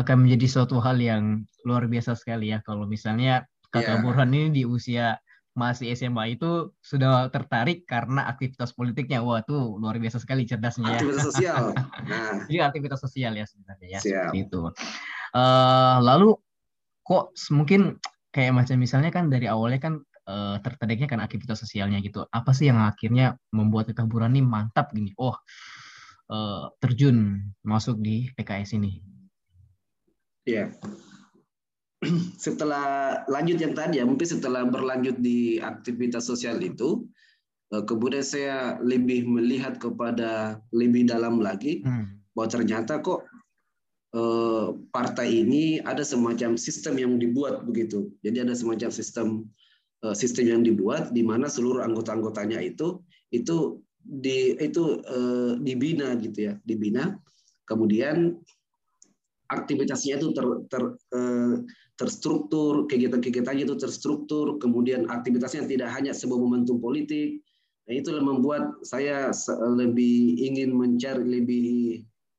akan 0.00 0.24
menjadi 0.24 0.46
suatu 0.48 0.80
hal 0.80 0.96
yang 0.96 1.44
luar 1.68 1.84
biasa 1.84 2.16
sekali 2.16 2.54
ya 2.54 2.64
kalau 2.64 2.88
misalnya 2.88 3.44
Kakak 3.68 4.00
yeah. 4.00 4.04
Burhan 4.04 4.32
ini 4.32 4.48
di 4.48 4.62
usia 4.64 5.20
masih 5.58 5.90
SMA 5.98 6.38
itu 6.38 6.70
sudah 6.78 7.26
tertarik 7.34 7.82
karena 7.82 8.30
aktivitas 8.30 8.70
politiknya. 8.78 9.18
Wah, 9.18 9.42
tuh 9.42 9.74
luar 9.82 9.98
biasa 9.98 10.22
sekali 10.22 10.46
cerdasnya 10.46 10.86
ya. 10.86 10.98
Aktivitas 11.02 11.26
sosial. 11.26 11.64
Nah. 12.08 12.46
Jadi 12.48 12.62
aktivitas 12.62 13.00
sosial 13.04 13.36
ya 13.36 13.44
sebenarnya 13.44 13.98
ya. 13.98 14.00
Siap. 14.00 14.32
itu. 14.32 14.70
Uh, 15.34 15.96
lalu 16.00 16.38
kok 17.04 17.34
mungkin 17.52 18.00
kayak 18.32 18.54
macam 18.54 18.80
misalnya 18.80 19.10
kan 19.12 19.28
dari 19.28 19.44
awalnya 19.44 19.82
kan 19.82 19.94
uh, 20.24 20.56
tertariknya 20.62 21.10
kan 21.10 21.20
aktivitas 21.20 21.60
sosialnya 21.60 21.98
gitu. 22.00 22.24
Apa 22.30 22.54
sih 22.54 22.70
yang 22.70 22.80
akhirnya 22.80 23.36
membuat 23.52 23.90
kekaburan 23.90 24.32
ini 24.38 24.46
mantap 24.46 24.94
gini? 24.94 25.12
Oh, 25.20 25.36
uh, 26.32 26.72
terjun 26.80 27.50
masuk 27.66 27.98
di 28.00 28.30
PKS 28.38 28.78
ini. 28.78 29.02
Iya. 30.48 30.70
Yeah 30.72 31.17
setelah 32.44 33.18
lanjut 33.26 33.58
yang 33.58 33.74
tadi 33.74 33.98
ya 33.98 34.06
mungkin 34.06 34.26
setelah 34.26 34.62
berlanjut 34.66 35.18
di 35.18 35.58
aktivitas 35.58 36.30
sosial 36.30 36.62
itu 36.62 37.06
eh, 37.74 37.82
kemudian 37.82 38.22
saya 38.22 38.78
lebih 38.78 39.26
melihat 39.26 39.82
kepada 39.82 40.62
lebih 40.70 41.10
dalam 41.10 41.42
lagi 41.42 41.82
hmm. 41.82 42.34
bahwa 42.38 42.48
ternyata 42.50 43.02
kok 43.02 43.26
eh, 44.14 44.66
partai 44.94 45.42
ini 45.42 45.82
ada 45.82 46.06
semacam 46.06 46.54
sistem 46.54 47.02
yang 47.02 47.12
dibuat 47.18 47.66
begitu 47.66 48.14
jadi 48.22 48.46
ada 48.46 48.54
semacam 48.54 48.90
sistem 48.94 49.26
eh, 50.06 50.14
sistem 50.14 50.44
yang 50.54 50.62
dibuat 50.62 51.10
di 51.10 51.26
mana 51.26 51.50
seluruh 51.50 51.82
anggota-anggotanya 51.82 52.62
itu 52.62 53.02
itu 53.34 53.82
di 54.08 54.56
itu 54.56 55.04
dibina 55.60 56.16
gitu 56.16 56.48
ya 56.48 56.54
dibina 56.64 57.20
kemudian 57.68 58.40
aktivitasnya 59.48 60.20
itu 60.20 60.32
ter, 60.36 60.44
ter, 60.68 60.82
terstruktur, 61.98 62.86
kegiatan-kegiatannya 62.86 63.66
itu 63.66 63.74
terstruktur, 63.74 64.56
kemudian 64.62 65.10
aktivitasnya 65.10 65.66
tidak 65.66 65.90
hanya 65.90 66.14
sebuah 66.14 66.38
momentum 66.38 66.78
politik. 66.78 67.42
Nah, 67.90 67.94
itu 67.98 68.14
yang 68.14 68.28
membuat 68.28 68.78
saya 68.86 69.34
lebih 69.74 70.38
ingin 70.38 70.76
mencari 70.76 71.24
lebih 71.24 71.68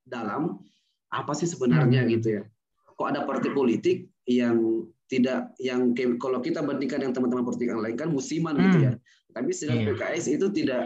dalam 0.08 0.62
apa 1.10 1.34
sih 1.36 1.50
sebenarnya 1.50 2.06
hmm. 2.06 2.10
gitu 2.16 2.28
ya. 2.40 2.44
Kok 2.96 3.08
ada 3.10 3.26
partai 3.28 3.52
politik 3.52 4.08
yang 4.30 4.86
tidak 5.10 5.58
yang 5.58 5.98
kalau 6.22 6.38
kita 6.40 6.62
bandingkan 6.62 7.02
yang 7.02 7.14
teman-teman 7.18 7.42
politik 7.42 7.74
yang 7.74 7.82
lain 7.82 7.98
kan 7.98 8.14
musiman 8.14 8.56
gitu 8.56 8.64
hmm. 8.64 8.72
gitu 8.72 8.86
ya. 8.86 8.94
Tapi 9.30 9.50
sedang 9.52 9.80
yeah. 9.84 9.88
PKS 9.98 10.26
itu 10.40 10.48
tidak 10.54 10.84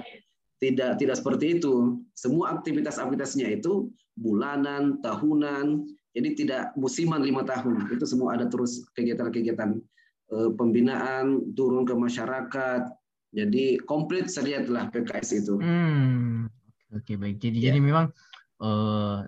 tidak 0.64 0.92
tidak 0.98 1.16
seperti 1.20 1.60
itu. 1.60 2.00
Semua 2.16 2.56
aktivitas-aktivitasnya 2.56 3.60
itu 3.60 3.92
bulanan, 4.16 5.04
tahunan, 5.04 5.84
jadi 6.14 6.30
tidak 6.38 6.64
musiman 6.78 7.26
lima 7.26 7.42
tahun. 7.42 7.90
Itu 7.90 8.06
semua 8.06 8.38
ada 8.38 8.46
terus 8.46 8.86
kegiatan-kegiatan 8.94 9.70
eh, 10.30 10.50
pembinaan 10.54 11.54
turun 11.58 11.84
ke 11.90 11.98
masyarakat. 11.98 12.82
Jadi 13.34 13.82
komplit 13.90 14.30
saya 14.30 14.62
lihatlah 14.62 14.94
PKS 14.94 15.30
itu. 15.42 15.58
Hmm. 15.58 16.46
Oke 16.94 17.18
baik. 17.18 17.42
Jadi 17.42 17.58
ya. 17.58 17.74
jadi 17.74 17.82
memang 17.82 18.14
uh, 18.62 19.26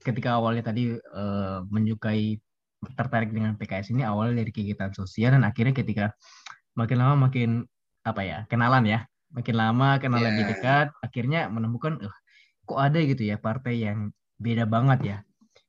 ketika 0.00 0.40
awalnya 0.40 0.64
tadi 0.64 0.96
uh, 0.96 1.60
menyukai 1.68 2.40
tertarik 2.96 3.36
dengan 3.36 3.56
PKS 3.60 3.92
ini 3.92 4.00
awalnya 4.04 4.40
dari 4.40 4.52
kegiatan 4.52 4.96
sosial 4.96 5.36
dan 5.36 5.44
akhirnya 5.44 5.76
ketika 5.76 6.16
makin 6.72 7.00
lama 7.00 7.28
makin 7.28 7.64
apa 8.04 8.20
ya 8.24 8.38
kenalan 8.48 8.84
ya 8.84 9.08
makin 9.32 9.56
lama 9.56 9.96
kenal 9.96 10.20
yeah. 10.20 10.28
lebih 10.28 10.44
dekat 10.52 10.86
akhirnya 11.00 11.48
menemukan 11.48 11.96
uh, 12.04 12.16
kok 12.68 12.80
ada 12.80 13.00
gitu 13.00 13.24
ya 13.24 13.36
partai 13.40 13.84
yang 13.84 14.12
beda 14.36 14.68
banget 14.68 15.00
ya 15.04 15.16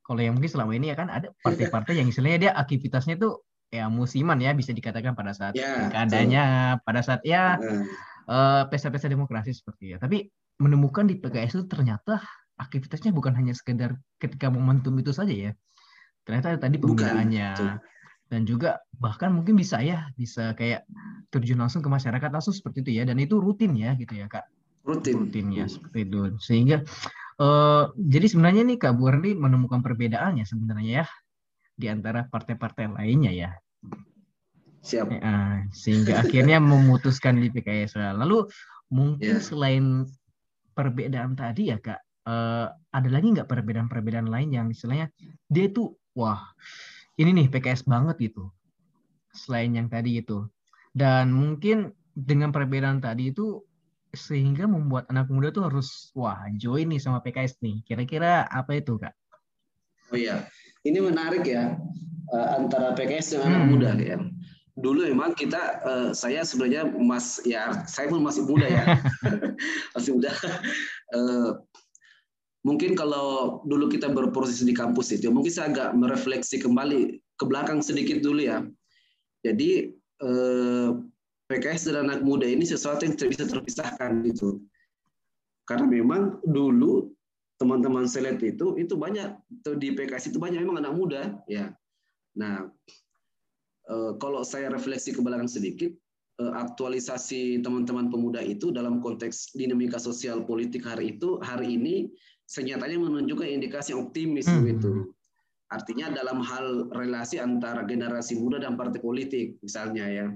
kalau 0.06 0.22
yang 0.22 0.38
mungkin 0.38 0.54
selama 0.54 0.78
ini 0.78 0.94
ya 0.94 0.96
kan 0.96 1.10
ada 1.10 1.34
partai-partai 1.42 1.98
yang 1.98 2.06
istilahnya 2.06 2.40
dia 2.50 2.52
aktivitasnya 2.54 3.18
tuh 3.18 3.42
ya 3.74 3.90
musiman 3.90 4.38
ya 4.38 4.54
bisa 4.54 4.70
dikatakan 4.72 5.18
pada 5.18 5.34
saat 5.34 5.58
yeah, 5.58 5.90
keadaannya, 5.90 6.46
pada 6.86 7.02
saat 7.02 7.26
ya 7.26 7.58
uh, 8.30 8.64
pesta-pesta 8.70 9.10
demokrasi 9.10 9.52
seperti 9.52 9.96
ya. 9.96 9.98
Tapi 9.98 10.30
menemukan 10.62 11.10
di 11.10 11.18
PKS 11.18 11.60
itu 11.60 11.66
ternyata 11.66 12.22
aktivitasnya 12.56 13.12
bukan 13.12 13.36
hanya 13.36 13.52
sekedar 13.52 13.98
ketika 14.22 14.54
momentum 14.54 14.94
itu 15.02 15.10
saja 15.10 15.34
ya. 15.34 15.52
Ternyata 16.26 16.58
tadi 16.62 16.78
pembinaannya 16.78 17.82
dan 18.26 18.42
juga 18.42 18.82
bahkan 18.98 19.30
mungkin 19.30 19.54
bisa 19.54 19.78
ya 19.86 20.10
bisa 20.18 20.58
kayak 20.58 20.90
terjun 21.30 21.62
langsung 21.62 21.86
ke 21.86 21.90
masyarakat 21.90 22.30
langsung 22.30 22.54
seperti 22.54 22.86
itu 22.86 22.92
ya. 23.02 23.04
Dan 23.10 23.18
itu 23.18 23.42
rutin 23.42 23.74
ya 23.74 23.98
gitu 23.98 24.14
ya 24.14 24.30
kak. 24.30 24.46
Rutin. 24.86 25.26
Rutin 25.26 25.50
ya 25.50 25.66
seperti 25.66 26.06
itu. 26.06 26.38
Sehingga 26.38 26.86
Uh, 27.36 27.92
jadi 28.00 28.32
sebenarnya 28.32 28.64
nih 28.64 28.80
Kak 28.80 28.96
Burdi 28.96 29.36
menemukan 29.36 29.84
perbedaannya 29.84 30.48
sebenarnya 30.48 31.04
ya 31.04 31.06
di 31.76 31.92
antara 31.92 32.24
partai-partai 32.32 32.96
lainnya 32.96 33.32
ya. 33.36 33.52
Siap. 34.86 35.12
Uh, 35.12 35.68
sehingga 35.76 36.24
akhirnya 36.24 36.64
memutuskan 36.64 37.42
di 37.42 37.52
PKS. 37.52 38.00
Lalu 38.00 38.48
mungkin 38.88 39.36
yeah. 39.36 39.44
selain 39.44 40.08
perbedaan 40.72 41.36
tadi 41.36 41.74
ya 41.74 41.78
Kak, 41.82 42.00
uh, 42.30 42.72
ada 42.72 43.10
lagi 43.12 43.36
nggak 43.36 43.50
perbedaan-perbedaan 43.52 44.32
lain 44.32 44.50
yang 44.56 44.68
istilahnya 44.72 45.12
dia 45.52 45.68
tuh 45.68 45.98
wah 46.16 46.40
ini 47.20 47.44
nih 47.44 47.48
PKS 47.52 47.84
banget 47.84 48.32
gitu. 48.32 48.48
Selain 49.36 49.72
yang 49.76 49.92
tadi 49.92 50.24
itu. 50.24 50.48
Dan 50.96 51.36
mungkin 51.36 51.92
dengan 52.16 52.56
perbedaan 52.56 53.04
tadi 53.04 53.36
itu 53.36 53.60
sehingga 54.16 54.66
membuat 54.66 55.06
anak 55.12 55.28
muda 55.28 55.52
tuh 55.52 55.68
harus 55.68 56.10
wah 56.16 56.48
join 56.56 56.90
nih 56.90 57.00
sama 57.04 57.22
PKS 57.22 57.60
nih. 57.62 57.84
Kira-kira 57.86 58.48
apa 58.48 58.80
itu 58.80 58.96
kak? 58.96 59.14
Oh 60.10 60.18
iya, 60.18 60.48
ini 60.88 61.02
menarik 61.02 61.44
ya 61.46 61.76
uh, 62.32 62.48
antara 62.58 62.96
PKS 62.96 63.38
dengan 63.38 63.48
hmm. 63.48 63.56
anak 63.56 63.68
muda 63.70 63.90
ya. 64.00 64.18
Dulu 64.76 65.08
memang 65.08 65.32
kita, 65.40 65.80
uh, 65.88 66.10
saya 66.12 66.44
sebenarnya 66.44 66.92
mas 67.00 67.40
ya, 67.48 67.88
saya 67.88 68.12
pun 68.12 68.20
masih 68.20 68.44
muda 68.44 68.68
ya, 68.68 68.84
masih 69.96 70.20
muda. 70.20 70.36
Uh, 71.16 71.56
mungkin 72.68 72.92
kalau 72.92 73.60
dulu 73.64 73.88
kita 73.88 74.12
berproses 74.12 74.60
di 74.60 74.76
kampus 74.76 75.16
itu, 75.16 75.32
mungkin 75.32 75.52
saya 75.52 75.72
agak 75.72 75.90
merefleksi 75.96 76.60
kembali 76.60 77.24
ke 77.40 77.44
belakang 77.48 77.80
sedikit 77.80 78.20
dulu 78.20 78.44
ya. 78.44 78.68
Jadi 79.48 79.96
PKS 81.46 81.94
dan 81.94 82.10
anak 82.10 82.26
muda 82.26 82.50
ini 82.50 82.66
sesuatu 82.66 83.06
yang 83.06 83.14
tidak 83.14 83.38
bisa 83.38 83.46
terpisahkan 83.46 84.26
gitu. 84.26 84.62
Karena 85.66 85.86
memang 85.86 86.42
dulu 86.46 87.14
teman-teman 87.56 88.10
selet 88.10 88.38
itu 88.44 88.76
itu 88.76 88.94
banyak 89.00 89.32
di 89.80 89.96
PKS 89.96 90.34
itu 90.34 90.38
banyak 90.42 90.60
memang 90.62 90.82
anak 90.82 90.94
muda 90.94 91.22
ya. 91.48 91.72
Nah, 92.36 92.68
eh, 93.90 94.12
kalau 94.20 94.42
saya 94.44 94.68
refleksi 94.74 95.16
ke 95.16 95.22
belakang 95.24 95.48
sedikit, 95.48 95.94
eh, 96.42 96.54
aktualisasi 96.54 97.64
teman-teman 97.64 98.12
pemuda 98.12 98.44
itu 98.44 98.74
dalam 98.74 99.00
konteks 99.00 99.56
dinamika 99.56 100.02
sosial 100.02 100.44
politik 100.44 100.84
hari 100.84 101.16
itu 101.16 101.40
hari 101.40 101.80
ini 101.80 102.12
senyatanya 102.46 103.02
menunjukkan 103.02 103.48
indikasi 103.48 103.94
optimis 103.94 104.46
hmm. 104.46 104.58
begitu. 104.62 104.92
Artinya 105.74 106.14
dalam 106.14 106.46
hal 106.46 106.94
relasi 106.94 107.42
antara 107.42 107.82
generasi 107.90 108.38
muda 108.38 108.62
dan 108.62 108.78
partai 108.78 109.02
politik, 109.02 109.58
misalnya 109.66 110.06
ya, 110.06 110.28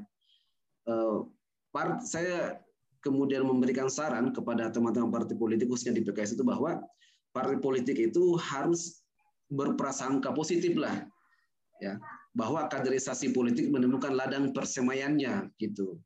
part 1.69 2.01
saya 2.03 2.60
kemudian 3.00 3.48
memberikan 3.48 3.88
saran 3.88 4.36
kepada 4.36 4.67
teman-teman 4.74 5.12
partai 5.12 5.36
politik 5.39 5.72
khususnya 5.72 5.96
di 5.96 6.03
PKS 6.03 6.36
itu 6.36 6.43
bahwa 6.43 6.84
partai 7.31 7.62
politik 7.62 7.96
itu 7.96 8.36
harus 8.36 9.00
berprasangka 9.50 10.29
positif 10.36 10.77
lah, 10.77 10.93
ya, 11.81 11.98
bahwa 12.38 12.69
kaderisasi 12.69 13.34
politik 13.34 13.72
menemukan 13.74 14.13
ladang 14.13 14.53
persemaiannya 14.53 15.50
gitu. 15.58 15.98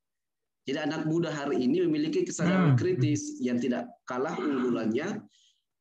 Jadi 0.63 0.79
anak 0.79 1.03
muda 1.03 1.27
hari 1.27 1.59
ini 1.59 1.83
memiliki 1.83 2.23
kesadaran 2.23 2.75
hmm. 2.75 2.79
kritis 2.79 3.35
yang 3.43 3.59
tidak 3.59 3.91
kalah 4.07 4.31
unggulannya 4.39 5.19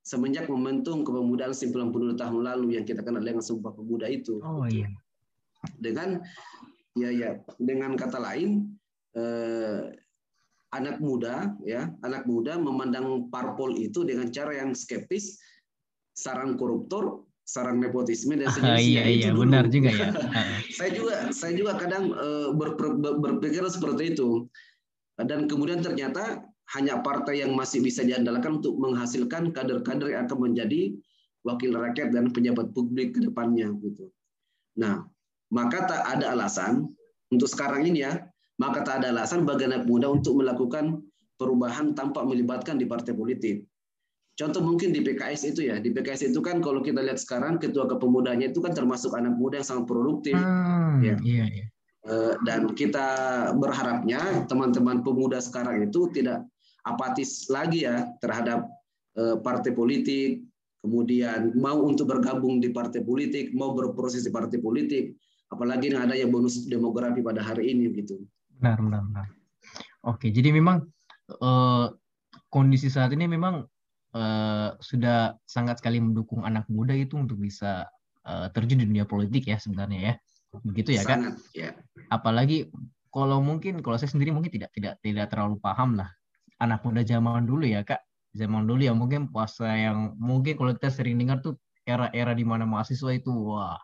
semenjak 0.03 0.51
momentum 0.51 1.07
kepemudaan 1.07 1.55
92 1.55 2.19
tahun 2.19 2.43
lalu 2.43 2.83
yang 2.83 2.83
kita 2.83 3.07
kenal 3.07 3.23
dengan 3.23 3.47
Sumpah 3.47 3.71
Pemuda 3.71 4.11
itu. 4.11 4.43
Oh 4.43 4.67
iya. 4.67 4.91
Dengan 5.79 6.19
ya 6.99 7.15
ya 7.15 7.31
dengan 7.63 7.95
kata 7.95 8.19
lain 8.19 8.72
eh, 9.17 9.93
anak 10.73 10.97
muda 11.05 11.53
ya 11.69 11.93
anak 12.01 12.25
muda 12.25 12.57
memandang 12.57 13.29
parpol 13.29 13.77
itu 13.77 14.05
dengan 14.09 14.33
cara 14.33 14.57
yang 14.57 14.73
skeptis, 14.73 15.37
sarang 16.17 16.57
koruptor, 16.57 17.29
sarang 17.45 17.83
nepotisme 17.83 18.39
dan 18.41 18.49
sejenisnya. 18.49 18.81
iya 18.81 19.03
iya 19.05 19.29
itu 19.35 19.41
benar 19.43 19.65
juga 19.69 19.91
ya. 19.93 20.09
saya 20.79 20.91
juga 20.97 21.15
saya 21.35 21.53
juga 21.59 21.73
kadang 21.77 22.13
eh, 22.15 22.49
ber, 22.57 22.77
ber, 22.79 23.21
berpikir 23.21 23.65
seperti 23.69 24.17
itu 24.17 24.49
dan 25.21 25.45
kemudian 25.47 25.85
ternyata 25.85 26.41
hanya 26.73 27.05
partai 27.05 27.45
yang 27.45 27.53
masih 27.53 27.85
bisa 27.85 28.01
diandalkan 28.01 28.65
untuk 28.65 28.81
menghasilkan 28.81 29.53
kader-kader 29.53 30.17
yang 30.17 30.25
akan 30.25 30.51
menjadi 30.51 30.97
wakil 31.45 31.75
rakyat 31.75 32.15
dan 32.15 32.33
pejabat 32.33 32.73
publik 32.73 33.19
ke 33.19 33.21
depannya 33.21 33.69
gitu. 33.83 34.09
Nah, 34.79 35.05
maka 35.53 35.85
tak 35.85 36.03
ada 36.17 36.33
alasan 36.33 36.89
untuk 37.29 37.51
sekarang 37.51 37.85
ini 37.85 38.09
ya, 38.09 38.25
maka 38.63 38.87
tak 38.87 39.03
ada 39.03 39.11
alasan 39.11 39.43
bagi 39.43 39.67
anak 39.67 39.91
muda 39.91 40.07
untuk 40.07 40.39
melakukan 40.39 41.03
perubahan 41.35 41.99
tanpa 41.99 42.23
melibatkan 42.23 42.79
di 42.79 42.87
partai 42.87 43.19
politik. 43.19 43.67
Contoh 44.39 44.63
mungkin 44.63 44.95
di 44.95 45.03
PKS 45.03 45.51
itu 45.51 45.67
ya, 45.69 45.83
di 45.83 45.91
PKS 45.91 46.31
itu 46.31 46.39
kan 46.39 46.63
kalau 46.63 46.81
kita 46.81 47.03
lihat 47.03 47.19
sekarang 47.19 47.59
ketua 47.59 47.91
kepemudanya 47.91 48.55
itu 48.55 48.63
kan 48.63 48.71
termasuk 48.73 49.13
anak 49.19 49.35
muda 49.35 49.61
yang 49.61 49.67
sangat 49.67 49.87
produktif. 49.91 50.39
Hmm, 50.39 51.03
ya. 51.03 51.19
Iya, 51.21 51.45
iya. 51.51 51.67
Eh, 52.03 52.35
dan 52.43 52.73
kita 52.75 53.07
berharapnya 53.59 54.47
teman-teman 54.51 55.07
pemuda 55.07 55.39
sekarang 55.39 55.87
itu 55.87 56.11
tidak 56.11 56.47
apatis 56.83 57.47
lagi 57.47 57.87
ya 57.87 58.11
terhadap 58.19 58.67
uh, 59.15 59.39
partai 59.39 59.71
politik, 59.71 60.43
kemudian 60.83 61.55
mau 61.55 61.79
untuk 61.79 62.11
bergabung 62.11 62.59
di 62.59 62.75
partai 62.75 63.07
politik, 63.07 63.55
mau 63.55 63.71
berproses 63.71 64.27
di 64.27 64.35
partai 64.35 64.59
politik, 64.59 65.15
apalagi 65.55 65.95
yang 65.95 66.11
ada 66.11 66.19
yang 66.19 66.35
bonus 66.35 66.67
demografi 66.67 67.23
pada 67.23 67.39
hari 67.39 67.71
ini 67.71 67.95
gitu. 67.95 68.19
Benar, 68.63 68.79
benar, 68.79 69.03
benar. 69.11 69.27
Oke, 70.07 70.31
jadi 70.31 70.55
memang 70.55 70.87
uh, 71.43 71.91
kondisi 72.47 72.87
saat 72.87 73.11
ini 73.11 73.27
memang 73.27 73.67
uh, 74.15 74.69
sudah 74.79 75.35
sangat 75.43 75.83
sekali 75.83 75.99
mendukung 75.99 76.47
anak 76.47 76.71
muda 76.71 76.95
itu 76.95 77.19
untuk 77.19 77.43
bisa 77.43 77.91
uh, 78.23 78.47
terjun 78.55 78.79
di 78.79 78.87
dunia 78.87 79.03
politik 79.03 79.51
ya 79.51 79.59
sebenarnya 79.59 80.01
ya. 80.01 80.15
Begitu 80.63 80.95
ya 80.95 81.03
kan? 81.03 81.35
Ya. 81.59 81.75
Apalagi 82.07 82.71
kalau 83.13 83.43
mungkin 83.43 83.83
kalau 83.85 83.99
saya 83.99 84.15
sendiri 84.15 84.31
mungkin 84.31 84.55
tidak 84.55 84.71
tidak 84.73 84.97
tidak 85.05 85.27
terlalu 85.29 85.61
paham 85.61 86.01
lah 86.01 86.09
anak 86.63 86.81
muda 86.87 87.05
zaman 87.05 87.45
dulu 87.45 87.69
ya 87.69 87.85
kak 87.85 88.01
zaman 88.33 88.65
dulu 88.65 88.81
ya 88.89 88.97
mungkin 88.97 89.29
puasa 89.29 89.69
yang 89.69 90.17
mungkin 90.17 90.57
kalau 90.57 90.73
kita 90.73 90.89
sering 90.89 91.21
dengar 91.21 91.45
tuh 91.45 91.61
era-era 91.85 92.33
di 92.33 92.47
mana 92.47 92.65
mahasiswa 92.65 93.13
itu 93.13 93.29
wah 93.29 93.77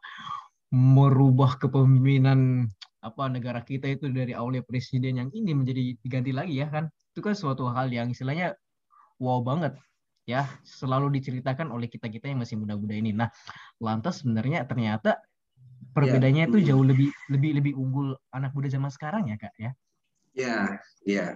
merubah 0.72 1.60
kepemimpinan 1.60 2.72
apa 2.98 3.30
negara 3.30 3.62
kita 3.62 3.86
itu 3.86 4.10
dari 4.10 4.34
awalnya 4.34 4.66
presiden 4.66 5.22
yang 5.22 5.30
ini 5.30 5.54
menjadi 5.54 5.94
diganti 6.02 6.32
lagi 6.34 6.58
ya 6.58 6.66
kan 6.66 6.90
itu 7.14 7.20
kan 7.22 7.34
suatu 7.34 7.70
hal 7.70 7.90
yang 7.90 8.10
istilahnya 8.10 8.58
wow 9.22 9.38
banget 9.42 9.78
ya 10.26 10.44
selalu 10.66 11.14
diceritakan 11.18 11.70
oleh 11.72 11.86
kita 11.88 12.10
kita 12.10 12.28
yang 12.28 12.42
masih 12.42 12.58
muda-muda 12.58 12.94
ini 12.98 13.14
nah 13.14 13.30
lantas 13.78 14.20
sebenarnya 14.20 14.66
ternyata 14.66 15.22
perbedaannya 15.94 16.44
ya. 16.44 16.50
itu 16.50 16.58
jauh 16.68 16.84
lebih 16.84 17.08
lebih 17.32 17.50
lebih 17.62 17.72
unggul 17.78 18.18
anak 18.34 18.50
muda 18.52 18.68
zaman 18.68 18.90
sekarang 18.90 19.30
ya 19.30 19.38
kak 19.38 19.54
ya 19.58 19.72
Ya, 20.38 20.78
ya. 21.02 21.34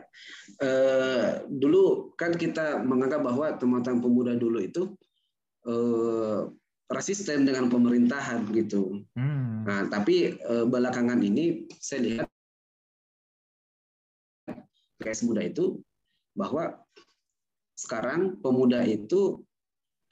Uh, 0.62 1.42
dulu 1.50 2.14
kan 2.14 2.38
kita 2.38 2.78
menganggap 2.86 3.26
bahwa 3.26 3.50
teman-teman 3.58 3.98
pemuda 3.98 4.38
dulu 4.38 4.62
itu 4.62 4.94
uh, 5.66 6.46
resisten 6.92 7.48
dengan 7.48 7.72
pemerintahan 7.72 8.46
gitu. 8.52 9.02
Hmm. 9.16 9.64
Nah, 9.64 9.88
tapi 9.88 10.36
uh, 10.44 10.68
belakangan 10.68 11.18
ini 11.24 11.66
saya 11.80 12.00
lihat 12.04 12.28
PKS 15.00 15.26
muda 15.26 15.42
itu 15.42 15.80
bahwa 16.38 16.78
sekarang 17.74 18.38
pemuda 18.38 18.86
itu 18.86 19.42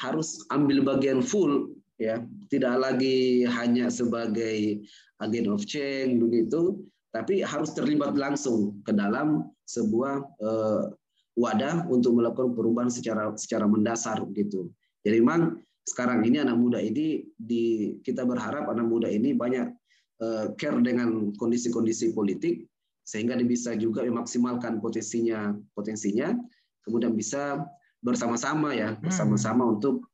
harus 0.00 0.42
ambil 0.50 0.82
bagian 0.82 1.20
full 1.20 1.70
ya, 2.00 2.24
tidak 2.48 2.80
lagi 2.80 3.44
hanya 3.44 3.92
sebagai 3.92 4.80
agen 5.20 5.46
of 5.52 5.62
change 5.68 6.16
begitu, 6.18 6.80
tapi 7.12 7.44
harus 7.44 7.76
terlibat 7.76 8.16
langsung 8.16 8.80
ke 8.82 8.96
dalam 8.96 9.46
sebuah 9.68 10.24
uh, 10.40 10.90
wadah 11.38 11.86
untuk 11.86 12.18
melakukan 12.18 12.56
perubahan 12.56 12.90
secara 12.90 13.30
secara 13.36 13.68
mendasar 13.68 14.24
gitu. 14.34 14.72
Jadi 15.04 15.20
memang 15.22 15.60
sekarang 15.88 16.22
ini 16.24 16.40
anak 16.40 16.56
muda 16.56 16.78
ini 16.78 17.24
di 17.36 17.96
kita 18.04 18.22
berharap 18.26 18.68
anak 18.68 18.86
muda 18.86 19.08
ini 19.08 19.32
banyak 19.32 19.68
uh, 20.22 20.52
care 20.60 20.78
dengan 20.80 21.32
kondisi-kondisi 21.36 22.12
politik 22.12 22.68
sehingga 23.04 23.34
dia 23.34 23.48
bisa 23.48 23.74
juga 23.74 24.06
memaksimalkan 24.06 24.78
potensinya 24.78 25.56
potensinya 25.74 26.36
kemudian 26.84 27.16
bisa 27.16 27.64
bersama-sama 28.00 28.72
ya 28.72 28.96
hmm. 28.96 29.04
bersama-sama 29.04 29.76
untuk 29.76 30.08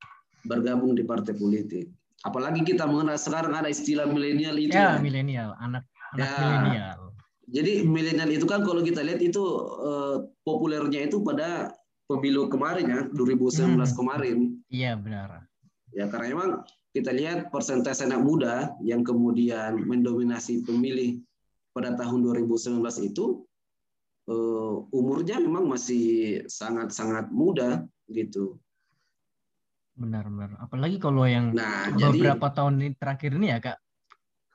bergabung 0.47 0.95
di 0.95 1.03
partai 1.03 1.35
politik. 1.35 1.91
Apalagi 2.27 2.67
kita 2.67 2.87
mengenal 2.87 3.19
sekarang 3.19 3.55
ada 3.55 3.71
istilah 3.71 4.07
milenial 4.11 4.59
itu. 4.59 4.75
Ya, 4.75 4.99
ya. 4.99 5.03
milenial, 5.03 5.55
anak 5.63 5.87
anak 6.15 6.27
ya. 6.27 6.35
milenial. 6.43 6.99
Jadi 7.47 7.73
milenial 7.87 8.31
itu 8.35 8.47
kan 8.47 8.67
kalau 8.67 8.83
kita 8.83 9.07
lihat 9.07 9.23
itu 9.23 9.43
uh, 9.79 10.27
populernya 10.43 11.07
itu 11.07 11.23
pada 11.23 11.71
pemilu 12.11 12.51
kemarin 12.51 12.87
ya 12.87 13.01
2019 13.15 13.79
hmm. 13.79 13.95
kemarin. 13.95 14.39
Iya 14.71 14.99
benar. 14.99 15.46
Ya 15.95 16.11
karena 16.11 16.35
memang 16.35 16.51
kita 16.91 17.13
lihat 17.13 17.53
persentase 17.53 18.09
anak 18.09 18.25
muda 18.25 18.73
yang 18.81 19.05
kemudian 19.05 19.85
mendominasi 19.85 20.65
pemilih 20.65 21.21
pada 21.77 21.93
tahun 21.93 22.25
2019 22.25 22.81
itu 23.05 23.45
uh, 24.33 24.75
umurnya 24.91 25.37
memang 25.39 25.69
masih 25.69 26.43
sangat-sangat 26.49 27.29
muda 27.31 27.85
gitu. 28.09 28.57
Benar 29.97 30.29
benar. 30.29 30.51
Apalagi 30.61 30.97
kalau 30.97 31.29
yang 31.29 31.53
nah, 31.53 31.93
beberapa 31.93 32.49
jadi, 32.49 32.57
tahun 32.57 32.75
ini 32.81 32.91
terakhir 32.97 33.31
ini 33.37 33.47
ya 33.53 33.59
kak, 33.61 33.79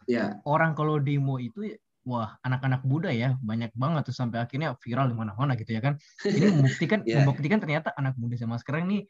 Ya. 0.10 0.41
Orang 0.48 0.74
kalau 0.74 0.98
demo 0.98 1.38
itu 1.38 1.78
wah 2.02 2.34
anak-anak 2.41 2.82
muda 2.82 3.13
ya 3.13 3.38
banyak 3.46 3.70
banget 3.78 4.10
tuh 4.10 4.15
sampai 4.17 4.41
akhirnya 4.41 4.74
viral 4.82 5.13
di 5.13 5.15
mana-mana 5.15 5.54
gitu 5.56 5.72
ya 5.78 5.82
kan. 5.84 5.96
Ini 6.26 6.48
membuktikan 6.58 7.00
yeah. 7.06 7.22
membuktikan 7.22 7.60
ternyata 7.62 7.94
anak 7.94 8.17
muda 8.17 8.36
sama 8.38 8.58
sekarang 8.58 8.89
ini 8.89 9.06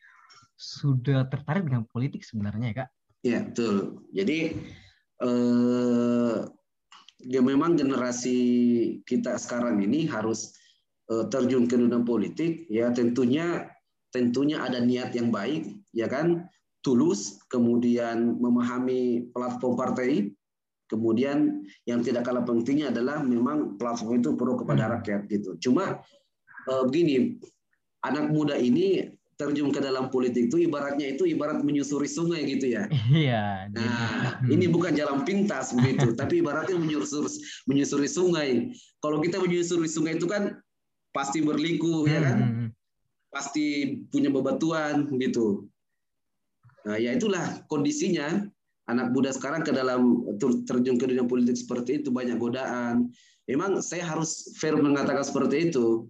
sudah 0.61 1.25
tertarik 1.25 1.65
dengan 1.65 1.89
politik 1.89 2.21
sebenarnya 2.21 2.69
ya 2.69 2.75
kak. 2.77 2.89
Ya 3.25 3.39
betul. 3.41 4.05
Jadi 4.13 4.39
eh, 5.25 6.37
ya 7.25 7.41
memang 7.41 7.73
generasi 7.73 8.39
kita 9.05 9.41
sekarang 9.41 9.81
ini 9.81 10.05
harus 10.05 10.53
eh, 11.09 11.25
terjun 11.33 11.65
ke 11.65 11.77
dunia 11.77 12.05
politik 12.05 12.69
ya 12.69 12.93
tentunya 12.93 13.65
tentunya 14.13 14.61
ada 14.61 14.77
niat 14.77 15.17
yang 15.17 15.33
baik 15.33 15.65
ya 15.97 16.05
kan 16.05 16.45
tulus 16.85 17.41
kemudian 17.49 18.37
memahami 18.41 19.29
platform 19.33 19.73
partai 19.77 20.33
Kemudian 20.91 21.63
yang 21.87 22.03
tidak 22.03 22.27
kalah 22.27 22.43
pentingnya 22.43 22.91
adalah 22.91 23.23
memang 23.23 23.79
platform 23.79 24.19
itu 24.19 24.35
perlu 24.35 24.59
kepada 24.59 24.91
hmm. 24.91 24.93
rakyat 24.99 25.21
gitu. 25.31 25.55
Cuma 25.63 26.03
uh, 26.67 26.83
begini, 26.83 27.39
anak 28.03 28.27
muda 28.27 28.59
ini 28.59 29.07
terjun 29.41 29.73
ke 29.73 29.81
dalam 29.81 30.13
politik 30.13 30.53
itu 30.53 30.69
ibaratnya 30.69 31.17
itu 31.17 31.25
ibarat 31.25 31.65
menyusuri 31.65 32.05
sungai 32.05 32.45
gitu 32.45 32.77
ya. 32.77 32.85
Iya. 33.09 33.73
Nah, 33.73 34.37
hmm. 34.37 34.53
ini 34.53 34.69
bukan 34.69 34.93
jalan 34.93 35.25
pintas 35.25 35.73
begitu, 35.73 36.13
tapi 36.21 36.45
ibaratnya 36.45 36.77
menyusuri 36.77 37.33
menyusuri 37.65 38.05
sungai. 38.05 38.69
Kalau 39.01 39.17
kita 39.17 39.41
menyusuri 39.41 39.89
sungai 39.89 40.21
itu 40.21 40.29
kan 40.29 40.53
pasti 41.09 41.41
berliku 41.41 42.05
hmm. 42.05 42.11
ya 42.13 42.19
kan, 42.21 42.37
hmm, 42.37 42.53
hmm. 42.53 42.67
pasti 43.33 43.65
punya 44.13 44.29
bebatuan 44.29 45.09
gitu. 45.17 45.65
Nah, 46.85 47.01
ya 47.01 47.17
itulah 47.17 47.65
kondisinya 47.65 48.45
anak 48.85 49.09
muda 49.09 49.33
sekarang 49.33 49.65
ke 49.65 49.73
dalam 49.73 50.21
terjun 50.69 51.01
ke 51.01 51.05
dunia 51.09 51.25
politik 51.25 51.57
seperti 51.57 52.05
itu 52.05 52.13
banyak 52.13 52.37
godaan. 52.37 53.09
Memang 53.49 53.81
saya 53.81 54.05
harus 54.05 54.53
fair 54.61 54.77
mengatakan 54.77 55.25
seperti 55.25 55.73
itu. 55.73 56.05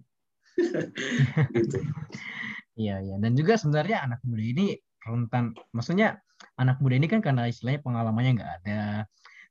gitu. 1.56 1.80
Iya, 2.78 3.04
iya. 3.04 3.16
Dan 3.20 3.36
juga 3.36 3.60
sebenarnya 3.60 4.04
anak 4.04 4.20
muda 4.24 4.42
ini 4.42 4.76
rentan. 5.04 5.52
Maksudnya 5.76 6.18
anak 6.56 6.80
muda 6.80 6.94
ini 6.96 7.06
kan 7.10 7.20
karena 7.20 7.48
istilahnya 7.48 7.80
pengalamannya 7.84 8.32
nggak 8.40 8.52
ada, 8.62 8.80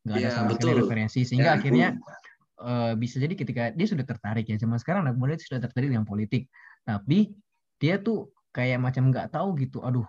nggak 0.07 0.15
ada 0.17 0.27
ya, 0.27 0.33
sama 0.33 0.49
sekali 0.57 0.73
referensi, 0.81 1.21
sehingga 1.23 1.53
ya, 1.53 1.57
akhirnya 1.61 1.87
uh, 2.59 2.93
bisa 2.97 3.21
jadi 3.21 3.33
ketika 3.37 3.63
dia 3.77 3.87
sudah 3.87 4.05
tertarik 4.07 4.49
ya. 4.49 4.57
Zaman 4.57 4.81
sekarang 4.81 5.05
anak 5.05 5.15
muda 5.21 5.37
itu 5.37 5.53
sudah 5.53 5.61
tertarik 5.61 5.93
dengan 5.93 6.07
politik, 6.07 6.49
tapi 6.83 7.31
dia 7.77 8.01
tuh 8.01 8.33
kayak 8.51 8.81
macam 8.81 9.13
nggak 9.13 9.29
tahu 9.29 9.53
gitu. 9.61 9.85
Aduh, 9.85 10.07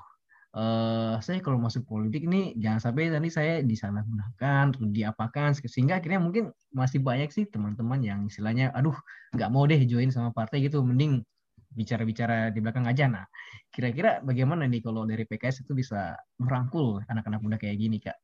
uh, 0.56 1.16
saya 1.20 1.40
kalau 1.40 1.58
masuk 1.60 1.84
politik 1.88 2.24
ini 2.28 2.56
jangan 2.60 2.80
sampai 2.80 3.12
nanti 3.12 3.28
saya 3.32 3.60
disalahgunakan 3.64 4.72
diapakan 4.92 5.56
sehingga 5.56 6.00
akhirnya 6.00 6.20
mungkin 6.20 6.52
masih 6.72 7.00
banyak 7.00 7.32
sih 7.32 7.44
teman-teman 7.48 8.00
yang 8.04 8.20
istilahnya 8.28 8.72
aduh 8.76 8.96
nggak 9.36 9.50
mau 9.52 9.64
deh 9.68 9.80
join 9.88 10.12
sama 10.12 10.32
partai 10.32 10.64
gitu 10.64 10.84
mending 10.84 11.24
bicara-bicara 11.72 12.52
di 12.52 12.60
belakang 12.60 12.86
aja. 12.86 13.08
Nah, 13.08 13.24
kira-kira 13.72 14.20
bagaimana 14.20 14.68
nih 14.68 14.84
kalau 14.84 15.08
dari 15.08 15.24
PKS 15.24 15.64
itu 15.66 15.72
bisa 15.72 16.16
merangkul 16.38 17.00
anak-anak 17.08 17.40
muda 17.40 17.56
kayak 17.56 17.80
gini, 17.80 17.98
Kak? 17.98 18.16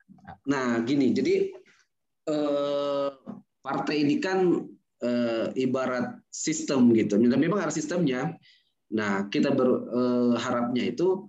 Nah, 0.46 0.80
gini, 0.84 1.12
jadi 1.16 1.48
eh, 2.28 3.10
partai 3.64 3.96
ini 4.04 4.16
kan 4.20 4.68
eh, 5.02 5.46
ibarat 5.56 6.20
sistem 6.28 6.92
gitu. 6.92 7.16
Memang 7.16 7.64
ada 7.64 7.72
sistemnya. 7.72 8.36
Nah, 8.92 9.28
kita 9.28 9.52
berharapnya 9.52 10.84
eh, 10.88 10.92
itu 10.92 11.28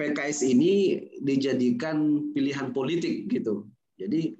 PKS 0.00 0.40
ini 0.48 0.96
dijadikan 1.20 2.32
pilihan 2.32 2.72
politik 2.72 3.28
gitu. 3.28 3.68
Jadi 4.00 4.32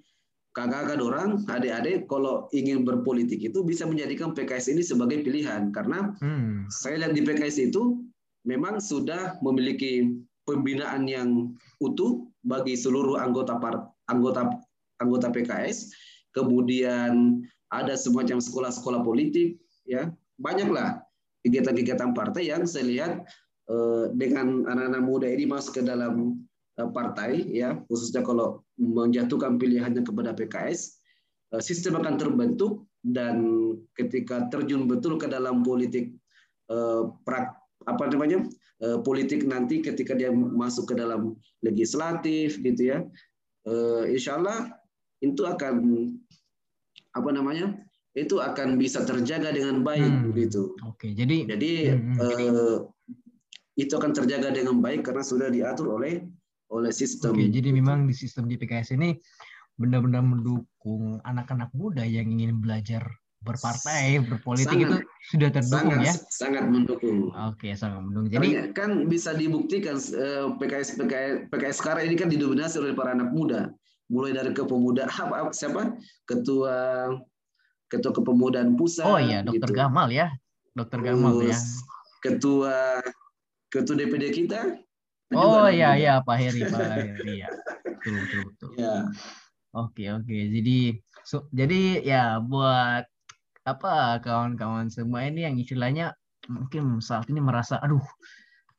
kakak-kakak 0.51 0.99
orang, 0.99 1.31
adik-adik 1.47 2.11
kalau 2.11 2.51
ingin 2.51 2.83
berpolitik 2.83 3.39
itu 3.39 3.63
bisa 3.63 3.87
menjadikan 3.87 4.35
PKS 4.35 4.75
ini 4.75 4.83
sebagai 4.83 5.23
pilihan 5.23 5.71
karena 5.71 6.11
hmm. 6.19 6.67
saya 6.71 7.07
lihat 7.07 7.15
di 7.15 7.23
PKS 7.23 7.71
itu 7.71 8.03
memang 8.43 8.83
sudah 8.83 9.39
memiliki 9.47 10.11
pembinaan 10.49 11.07
yang 11.07 11.55
utuh 11.79 12.27
bagi 12.43 12.75
seluruh 12.75 13.21
anggota 13.21 13.61
part, 13.63 13.95
anggota 14.11 14.51
anggota 14.99 15.31
PKS. 15.31 15.95
Kemudian 16.35 17.43
ada 17.71 17.95
semacam 17.95 18.39
sekolah-sekolah 18.39 19.03
politik, 19.07 19.59
ya 19.87 20.11
banyaklah 20.39 21.03
kegiatan-kegiatan 21.47 22.11
partai 22.15 22.51
yang 22.51 22.67
saya 22.67 22.87
lihat 22.87 23.13
eh, 23.71 24.05
dengan 24.15 24.67
anak-anak 24.67 25.03
muda 25.03 25.27
ini 25.31 25.47
masuk 25.47 25.79
ke 25.79 25.83
dalam 25.87 26.43
partai 26.79 27.45
ya 27.51 27.77
khususnya 27.91 28.25
kalau 28.25 28.65
menjatuhkan 28.81 29.61
pilihannya 29.61 30.01
kepada 30.01 30.33
PKS 30.33 31.01
eh, 31.57 31.63
sistem 31.63 32.01
akan 32.01 32.17
terbentuk 32.17 32.89
dan 33.01 33.41
ketika 33.97 34.49
terjun 34.53 34.85
betul 34.85 35.17
ke 35.17 35.29
dalam 35.29 35.65
politik 35.65 36.13
eh, 36.73 37.03
prak, 37.25 37.57
apa 37.89 38.05
namanya 38.13 38.45
politik 39.05 39.45
nanti 39.45 39.85
ketika 39.85 40.17
dia 40.17 40.33
masuk 40.33 40.89
ke 40.89 40.95
dalam 40.97 41.37
legislatif 41.61 42.57
gitu 42.65 42.97
ya 42.97 43.05
insya 44.09 44.41
Allah 44.41 44.73
itu 45.21 45.45
akan 45.45 45.77
apa 47.13 47.29
namanya 47.29 47.77
itu 48.19 48.43
akan 48.43 48.75
bisa 48.75 49.07
terjaga 49.07 49.55
dengan 49.55 49.87
baik 49.87 50.03
hmm. 50.03 50.35
gitu. 50.35 50.75
Oke, 50.83 51.15
jadi 51.15 51.47
jadi 51.47 51.95
hmm, 51.95 52.19
hmm. 52.19 52.79
itu 53.79 53.93
akan 53.95 54.11
terjaga 54.11 54.51
dengan 54.51 54.83
baik 54.83 55.07
karena 55.07 55.23
sudah 55.23 55.47
diatur 55.47 55.95
oleh 55.95 56.27
oleh 56.71 56.95
sistem. 56.95 57.35
Oke, 57.35 57.51
jadi 57.51 57.75
memang 57.75 58.07
di 58.07 58.15
sistem 58.15 58.47
di 58.47 58.55
PKS 58.57 58.95
ini 58.95 59.19
benar-benar 59.75 60.23
mendukung 60.23 61.19
anak-anak 61.25 61.73
muda 61.75 62.05
yang 62.07 62.31
ingin 62.31 62.61
belajar 62.63 63.03
berpartai, 63.41 64.21
berpolitik 64.21 64.69
sangat, 64.69 64.85
itu 64.85 64.97
sudah 65.33 65.49
terdukung 65.49 65.97
sangat, 65.97 66.05
ya? 66.05 66.15
Sangat 66.29 66.65
mendukung. 66.69 67.19
Oke, 67.49 67.73
sangat 67.73 68.01
mendukung. 68.05 68.29
Jadi 68.29 68.49
Karena 68.53 68.77
kan 68.77 68.91
bisa 69.09 69.33
dibuktikan 69.33 69.97
PKS 69.97 70.89
eh, 70.93 70.97
PKS 71.01 71.49
PKS 71.49 71.77
sekarang 71.81 72.05
ini 72.13 72.17
kan 72.21 72.29
didominasi 72.29 72.77
oleh 72.85 72.93
para 72.93 73.17
anak 73.17 73.33
muda. 73.33 73.73
Mulai 74.13 74.37
dari 74.37 74.53
kepemuda 74.53 75.09
apa, 75.09 75.55
siapa? 75.57 75.97
Ketua 76.29 77.09
Ketua 77.89 78.13
Kepemudaan 78.13 78.77
Pusat. 78.77 79.07
Oh 79.09 79.19
iya, 79.19 79.41
Dokter 79.41 79.73
gitu. 79.73 79.81
Gamal 79.81 80.09
ya. 80.13 80.29
Dokter 80.77 81.01
Gamal 81.01 81.35
ya. 81.41 81.59
Ketua 82.21 83.01
Ketua 83.73 83.97
DPD 83.97 84.25
kita 84.37 84.77
Oh 85.37 85.71
iya 85.71 85.95
iya 85.95 86.15
Pak 86.27 86.37
Heri 86.39 86.67
Pak 86.67 86.83
Heri 86.99 87.35
ya. 87.47 87.51
Betul 88.01 88.17
betul 88.25 88.41
betul. 88.49 88.71
Ya. 88.81 89.05
Oke 89.77 90.09
oke. 90.09 90.39
Jadi 90.51 90.99
so, 91.23 91.47
jadi 91.53 92.01
ya 92.01 92.41
buat 92.41 93.05
apa 93.69 94.19
kawan-kawan 94.25 94.89
semua 94.89 95.29
ini 95.29 95.45
yang 95.45 95.61
istilahnya 95.61 96.17
mungkin 96.49 96.99
saat 97.05 97.29
ini 97.29 97.45
merasa 97.45 97.77
aduh 97.79 98.03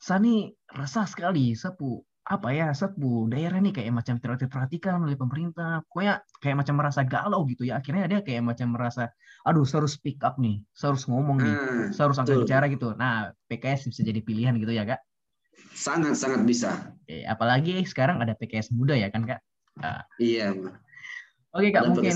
Sani 0.01 0.49
rasa 0.65 1.05
sekali 1.05 1.53
sapu 1.53 2.01
apa 2.25 2.49
ya 2.49 2.73
sapu 2.73 3.29
daerah 3.29 3.61
ini 3.61 3.69
kayak 3.69 3.93
macam 3.93 4.17
tidak 4.17 4.45
diperhatikan 4.45 5.05
oleh 5.05 5.13
pemerintah 5.13 5.85
pokoknya 5.89 6.25
kayak 6.41 6.65
macam 6.65 6.75
merasa 6.81 7.01
galau 7.05 7.45
gitu 7.45 7.69
ya 7.69 7.77
akhirnya 7.77 8.09
dia 8.09 8.19
kayak 8.25 8.41
macam 8.41 8.73
merasa 8.73 9.13
aduh 9.45 9.65
saya 9.65 9.85
harus 9.85 9.97
speak 9.97 10.21
up 10.25 10.37
nih 10.41 10.61
saya 10.73 10.93
harus 10.93 11.05
ngomong 11.05 11.37
nih 11.41 11.55
hmm, 11.57 11.85
saya 11.93 12.09
harus 12.09 12.17
angkat 12.17 12.37
bicara 12.45 12.65
gitu 12.69 12.93
nah 12.97 13.29
PKS 13.49 13.89
bisa 13.93 14.01
jadi 14.01 14.21
pilihan 14.21 14.53
gitu 14.57 14.73
ya 14.73 14.85
kak 14.85 15.01
Sangat 15.73 16.17
sangat 16.17 16.45
bisa. 16.45 16.93
Oke, 17.03 17.25
apalagi 17.25 17.81
sekarang 17.87 18.21
ada 18.21 18.37
PKS 18.37 18.73
muda 18.73 18.93
ya 18.93 19.09
kan 19.09 19.25
kak? 19.25 19.41
Uh. 19.79 20.01
Iya. 20.21 20.53
Oke 21.51 21.67
kak, 21.75 21.83
ada 21.83 21.89
mungkin 21.91 22.15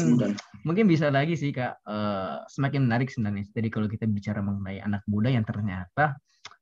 mungkin 0.63 0.85
bisa 0.87 1.11
lagi 1.11 1.35
sih 1.35 1.51
kak. 1.51 1.81
Uh, 1.83 2.39
semakin 2.47 2.87
menarik 2.87 3.11
sebenarnya. 3.11 3.43
Jadi 3.51 3.67
kalau 3.67 3.87
kita 3.91 4.07
bicara 4.07 4.39
mengenai 4.39 4.79
anak 4.79 5.03
muda 5.11 5.27
yang 5.27 5.43
ternyata 5.43 6.15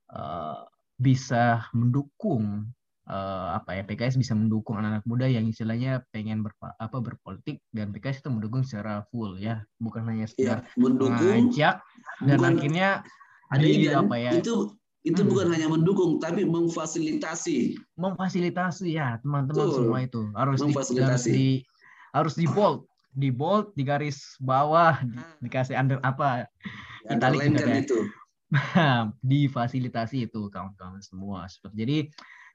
uh, 0.10 0.65
bisa 0.98 1.67
mendukung 1.74 2.74
uh, 3.10 3.58
apa 3.58 3.80
ya 3.80 3.84
PKS 3.84 4.15
bisa 4.19 4.34
mendukung 4.38 4.80
anak-anak 4.80 5.06
muda 5.06 5.26
yang 5.28 5.46
istilahnya 5.48 6.04
pengen 6.13 6.46
ber, 6.46 6.56
apa 6.62 6.98
berpolitik 7.04 7.60
dan 7.76 7.91
PKS 7.91 8.24
itu 8.24 8.30
mendukung 8.32 8.63
secara 8.63 9.04
full 9.12 9.36
ya 9.39 9.63
bukan 9.80 10.08
hanya 10.08 10.26
sekedar 10.30 10.63
ya, 10.63 10.80
mendukung 10.80 11.17
mengajak 11.19 11.76
dan 12.24 12.38
bukan, 12.39 12.52
akhirnya 12.58 12.89
ada 13.52 13.65
di, 13.65 13.88
apa 13.89 14.15
ya 14.17 14.32
itu 14.39 14.56
itu 15.04 15.20
hmm. 15.20 15.30
bukan 15.30 15.48
hanya 15.52 15.68
mendukung 15.68 16.16
tapi 16.24 16.48
memfasilitasi. 16.48 17.76
Memfasilitasi 18.00 18.96
ya 18.96 19.20
teman-teman 19.20 19.68
semua 19.68 20.00
itu. 20.00 20.32
Harus 20.32 20.63
memfasilitasi. 20.63 21.30
di, 21.32 21.48
harus 22.16 22.34
di 22.39 22.48
bold. 22.48 22.88
Di 23.13 23.30
bold 23.30 23.76
di 23.76 23.84
garis 23.84 24.39
bawah 24.39 25.04
di, 25.04 25.20
hmm. 25.20 25.44
dikasih 25.44 25.76
under 25.76 26.00
apa 26.02 26.48
italik 27.12 27.52
ya. 27.52 27.84
itu 27.84 28.00
difasilitasi 29.32 30.32
itu 30.32 30.48
kawan-kawan 30.48 31.04
semua. 31.04 31.52
Seperti 31.52 31.76
jadi 31.84 31.98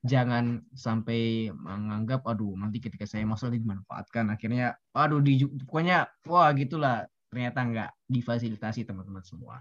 jangan 0.09 0.65
sampai 0.73 1.53
menganggap 1.53 2.25
aduh 2.25 2.57
nanti 2.57 2.81
ketika 2.81 3.05
saya 3.05 3.29
masuk 3.29 3.53
dimanfaatkan. 3.53 4.33
Akhirnya 4.33 4.81
aduh 4.97 5.21
di 5.21 5.45
pokoknya 5.69 6.09
wah 6.25 6.49
gitulah. 6.57 7.05
Ternyata 7.29 7.61
enggak 7.61 7.91
difasilitasi 8.09 8.89
teman-teman 8.89 9.21
semua. 9.21 9.61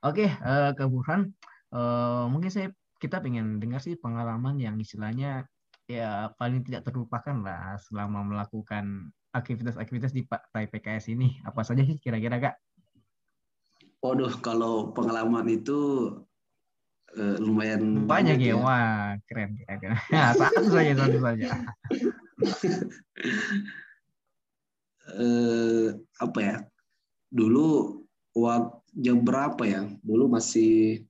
Oke 0.00 0.32
uh, 0.32 0.72
Kak 0.72 0.88
Burhan 0.88 1.36
uh, 1.76 2.24
mungkin 2.32 2.48
saya 2.48 2.72
kita 2.96 3.20
pengen 3.20 3.60
dengar 3.60 3.84
sih 3.84 4.00
pengalaman 4.00 4.56
yang 4.56 4.80
istilahnya 4.80 5.44
ya 5.86 6.32
paling 6.34 6.66
tidak 6.66 6.88
terlupakan 6.88 7.36
lah 7.44 7.78
selama 7.78 8.24
melakukan 8.26 9.12
aktivitas-aktivitas 9.36 10.16
di 10.16 10.24
Partai 10.24 10.66
PKS 10.66 11.12
ini. 11.12 11.38
Apa 11.44 11.60
saja 11.60 11.84
sih 11.84 12.00
kira-kira 12.00 12.40
Kak? 12.40 12.56
Waduh, 14.00 14.32
kalau 14.40 14.96
pengalaman 14.96 15.44
itu 15.52 16.10
uh, 17.14 17.36
lumayan 17.38 18.08
banyak, 18.08 18.40
ya. 18.40 18.54
ya. 18.54 18.56
Wah, 18.56 19.14
keren 19.28 19.60
keren. 19.60 20.00
Nah, 20.12 20.32
satu 20.32 20.72
saja 20.72 20.92
satu 20.96 21.18
saja. 21.20 21.48
uh, 25.20 25.86
apa 26.24 26.38
ya? 26.40 26.56
Dulu 27.28 28.00
waktu 28.32 28.74
jam 28.96 29.20
berapa 29.20 29.62
ya? 29.68 29.84
Dulu 30.00 30.32
masih 30.32 31.04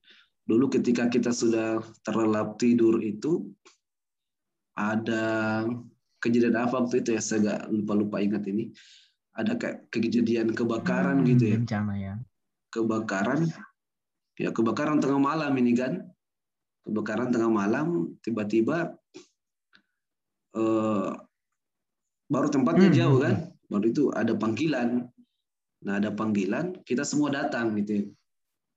dulu 0.47 0.71
ketika 0.71 1.11
kita 1.11 1.35
sudah 1.35 1.83
terlelap 2.07 2.55
tidur 2.55 3.03
itu 3.03 3.51
ada 4.79 5.65
kejadian 6.23 6.55
apa 6.55 6.79
waktu 6.79 7.03
itu 7.03 7.19
ya? 7.19 7.21
Saya 7.21 7.37
nggak 7.43 7.61
lupa 7.75 7.93
lupa 7.93 8.17
ingat 8.23 8.47
ini. 8.47 8.71
Ada 9.37 9.59
kayak 9.59 9.91
kejadian 9.93 10.55
kebakaran 10.55 11.21
hmm, 11.21 11.27
gitu 11.35 11.43
ya? 11.51 11.57
Bencana 11.59 11.93
ya. 11.99 12.13
Kebakaran. 12.71 13.41
Ya 14.39 14.49
kebakaran 14.55 15.03
tengah 15.03 15.19
malam 15.19 15.51
ini 15.59 15.75
kan. 15.75 16.07
Kebakaran 16.87 17.29
tengah 17.29 17.51
malam 17.51 18.15
tiba-tiba 18.23 18.95
eh, 20.55 21.11
baru 22.31 22.47
tempatnya 22.47 22.89
hmm. 22.89 22.97
jauh 22.97 23.19
hmm, 23.19 23.25
kan? 23.27 23.35
hmm. 23.35 23.67
baru 23.67 23.85
itu 23.91 24.03
ada 24.15 24.33
panggilan. 24.33 24.89
Nah 25.83 25.93
ada 25.99 26.09
panggilan 26.15 26.79
kita 26.87 27.03
semua 27.03 27.29
datang 27.35 27.75
gitu 27.77 27.91
ya. 28.01 28.05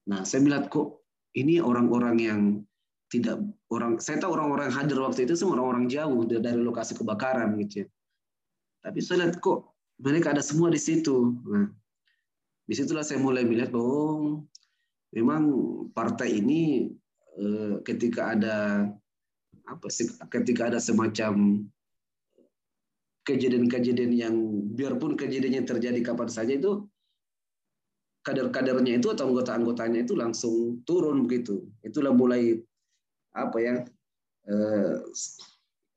nah 0.00 0.24
saya 0.26 0.42
melihat 0.42 0.72
kok 0.72 0.99
ini 1.36 1.62
orang-orang 1.62 2.16
yang 2.18 2.40
tidak 3.10 3.42
orang 3.74 3.98
saya 3.98 4.22
tahu 4.22 4.38
orang-orang 4.38 4.70
hadir 4.70 4.98
waktu 5.02 5.26
itu 5.26 5.34
semua 5.34 5.58
orang-orang 5.58 5.90
jauh 5.90 6.22
dari 6.26 6.58
lokasi 6.62 6.94
kebakaran 6.94 7.58
gitu 7.66 7.84
ya. 7.84 7.86
Tapi 8.80 8.98
saya 9.02 9.26
lihat 9.26 9.42
kok 9.42 9.76
mereka 10.00 10.32
ada 10.32 10.40
semua 10.40 10.72
di 10.72 10.80
situ. 10.80 11.36
Nah, 11.44 11.68
di 12.64 12.74
situlah 12.78 13.04
saya 13.04 13.18
mulai 13.18 13.42
melihat 13.44 13.74
bahwa 13.74 14.40
memang 15.10 15.42
partai 15.90 16.38
ini 16.38 16.88
eh, 17.34 17.74
ketika 17.82 18.38
ada 18.38 18.86
apa 19.66 19.86
sih 19.90 20.06
ketika 20.30 20.70
ada 20.70 20.78
semacam 20.78 21.62
kejadian-kejadian 23.26 24.12
yang 24.14 24.34
biarpun 24.74 25.14
kejadiannya 25.14 25.62
terjadi 25.66 26.00
kapan 26.02 26.30
saja 26.30 26.56
itu 26.56 26.86
kader-kadernya 28.30 29.02
itu 29.02 29.10
atau 29.10 29.26
anggota-anggotanya 29.26 30.06
itu 30.06 30.14
langsung 30.14 30.78
turun 30.86 31.26
begitu. 31.26 31.66
Itulah 31.82 32.14
mulai 32.14 32.62
apa 33.34 33.58
ya 33.58 33.74
eh, 34.46 34.94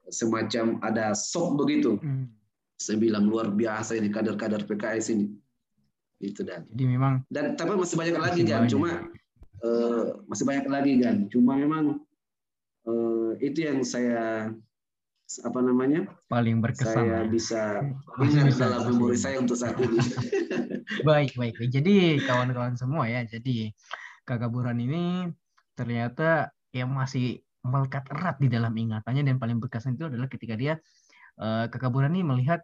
semacam 0.09 0.81
ada 0.81 1.13
sok 1.13 1.61
begitu. 1.61 2.01
Hmm. 2.01 2.33
Saya 2.81 2.97
bilang 2.97 3.29
luar 3.29 3.53
biasa 3.53 3.93
ini 3.95 4.09
kader-kader 4.09 4.65
PKS 4.65 5.13
ini. 5.13 5.29
Itu 6.17 6.41
dan. 6.41 6.65
Jadi 6.73 6.83
memang. 6.89 7.21
Dan 7.29 7.53
tapi 7.53 7.77
masih 7.77 7.95
banyak 8.01 8.17
lagi 8.17 8.41
kan. 8.49 8.65
Cuma 8.65 8.89
eh, 9.61 10.03
masih 10.25 10.45
banyak 10.49 10.65
lagi 10.65 10.93
kan. 10.97 11.15
Cuma 11.29 11.53
memang 11.53 12.01
eh, 12.89 13.31
itu 13.45 13.61
yang 13.61 13.85
saya 13.85 14.49
apa 15.41 15.59
namanya? 15.65 16.05
Paling 16.29 16.61
berkesan 16.61 17.09
saya 17.09 17.25
bisa 17.25 17.81
ingat 18.21 18.53
dalam 18.61 18.93
memori 18.93 19.17
saya 19.17 19.41
untuk 19.41 19.57
saat 19.57 19.79
ini. 19.81 19.97
Baik 21.07 21.33
baik 21.39 21.57
jadi 21.71 22.21
kawan-kawan 22.27 22.75
semua 22.75 23.07
ya 23.09 23.23
jadi 23.25 23.71
kakak 24.27 24.51
Buran 24.51 24.77
ini 24.77 25.31
ternyata 25.73 26.53
yang 26.75 26.91
masih 26.91 27.41
melekat 27.63 28.03
erat 28.11 28.37
di 28.37 28.51
dalam 28.51 28.75
ingatannya 28.75 29.23
dan 29.23 29.39
paling 29.39 29.57
berkesan 29.63 29.95
itu 29.95 30.11
adalah 30.11 30.27
ketika 30.27 30.53
dia 30.59 30.77
uh, 31.39 31.65
kakak 31.71 31.89
Buran 31.89 32.13
ini 32.13 32.23
melihat 32.27 32.61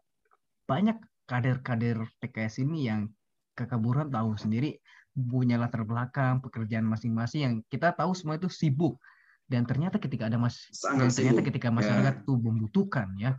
banyak 0.67 0.99
kader-kader 1.25 2.05
PKS 2.19 2.61
ini 2.67 2.91
yang 2.91 3.07
kakak 3.55 3.79
Buran 3.79 4.11
tahu 4.11 4.35
sendiri 4.35 4.77
punya 5.15 5.59
latar 5.59 5.83
belakang 5.83 6.39
pekerjaan 6.39 6.85
masing-masing 6.85 7.41
yang 7.41 7.53
kita 7.67 7.91
tahu 7.95 8.15
semua 8.15 8.39
itu 8.39 8.47
sibuk 8.47 8.99
dan 9.49 9.65
ternyata 9.65 9.97
ketika 9.97 10.29
ada 10.29 10.37
mas 10.37 10.69
dan 10.85 11.09
ternyata 11.09 11.41
ketika 11.41 11.67
masyarakat 11.73 12.15
ya. 12.21 12.37
membutuhkan 12.37 13.07
ya 13.17 13.35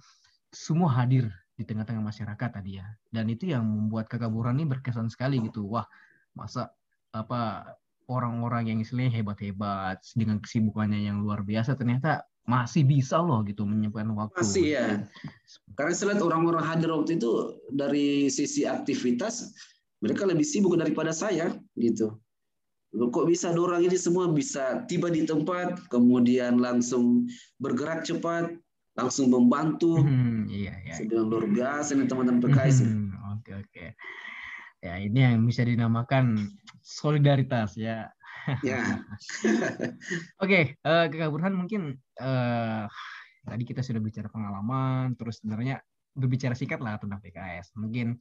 semua 0.51 0.90
hadir 0.90 1.31
di 1.55 1.62
tengah-tengah 1.62 2.03
masyarakat 2.03 2.51
tadi 2.51 2.83
ya 2.83 2.87
dan 3.14 3.31
itu 3.31 3.49
yang 3.55 3.62
membuat 3.62 4.11
kekaburan 4.11 4.59
ini 4.59 4.66
berkesan 4.66 5.07
sekali 5.07 5.38
gitu 5.40 5.70
wah 5.70 5.87
masa 6.35 6.75
apa 7.14 7.73
orang-orang 8.11 8.75
yang 8.75 8.79
istilahnya 8.83 9.23
hebat-hebat 9.23 10.03
dengan 10.18 10.42
kesibukannya 10.42 11.07
yang 11.07 11.23
luar 11.23 11.46
biasa 11.46 11.79
ternyata 11.79 12.27
masih 12.51 12.83
bisa 12.83 13.23
loh 13.23 13.46
gitu 13.46 13.62
menyempatkan 13.62 14.11
waktu. 14.18 14.42
Masih 14.42 14.66
ya. 14.75 14.87
Karena 15.79 15.94
saya 15.94 16.07
lihat 16.14 16.23
orang-orang 16.27 16.64
hadir 16.66 16.90
waktu 16.90 17.23
itu 17.23 17.62
dari 17.70 18.27
sisi 18.27 18.66
aktivitas 18.66 19.55
mereka 20.03 20.27
lebih 20.27 20.42
sibuk 20.42 20.75
daripada 20.75 21.14
saya 21.14 21.55
gitu. 21.79 22.18
Kok 22.90 23.26
bisa 23.31 23.55
orang 23.55 23.87
ini 23.87 23.94
semua 23.94 24.26
bisa 24.26 24.83
tiba 24.90 25.07
di 25.07 25.22
tempat, 25.22 25.87
kemudian 25.94 26.59
langsung 26.59 27.31
bergerak 27.62 28.03
cepat, 28.03 28.50
langsung 28.98 29.31
membantu. 29.31 30.03
Hmm, 30.03 30.50
iya, 30.50 30.74
iya. 30.83 30.94
Sedang 30.98 31.31
luar 31.31 31.46
biasa 31.46 31.94
nih 31.94 32.11
teman-teman 32.11 32.42
PKS. 32.42 32.83
Hmm, 32.83 33.14
oke, 33.38 33.50
oke. 33.62 33.87
Ya, 34.83 34.94
ini 34.98 35.22
yang 35.22 35.46
bisa 35.46 35.62
dinamakan 35.62 36.50
solidaritas 36.83 37.79
ya. 37.79 38.11
Ya. 38.66 38.83
oke, 40.42 40.61
uh, 40.83 41.07
Kak 41.07 41.31
Burhan 41.31 41.55
mungkin 41.55 42.00
uh, 42.18 42.90
tadi 43.46 43.62
kita 43.62 43.87
sudah 43.87 44.03
bicara 44.03 44.26
pengalaman, 44.26 45.14
terus 45.14 45.38
sebenarnya 45.38 45.79
berbicara 46.16 46.59
singkat 46.59 46.83
lah 46.83 46.98
tentang 46.98 47.22
PKS. 47.22 47.76
Mungkin 47.79 48.18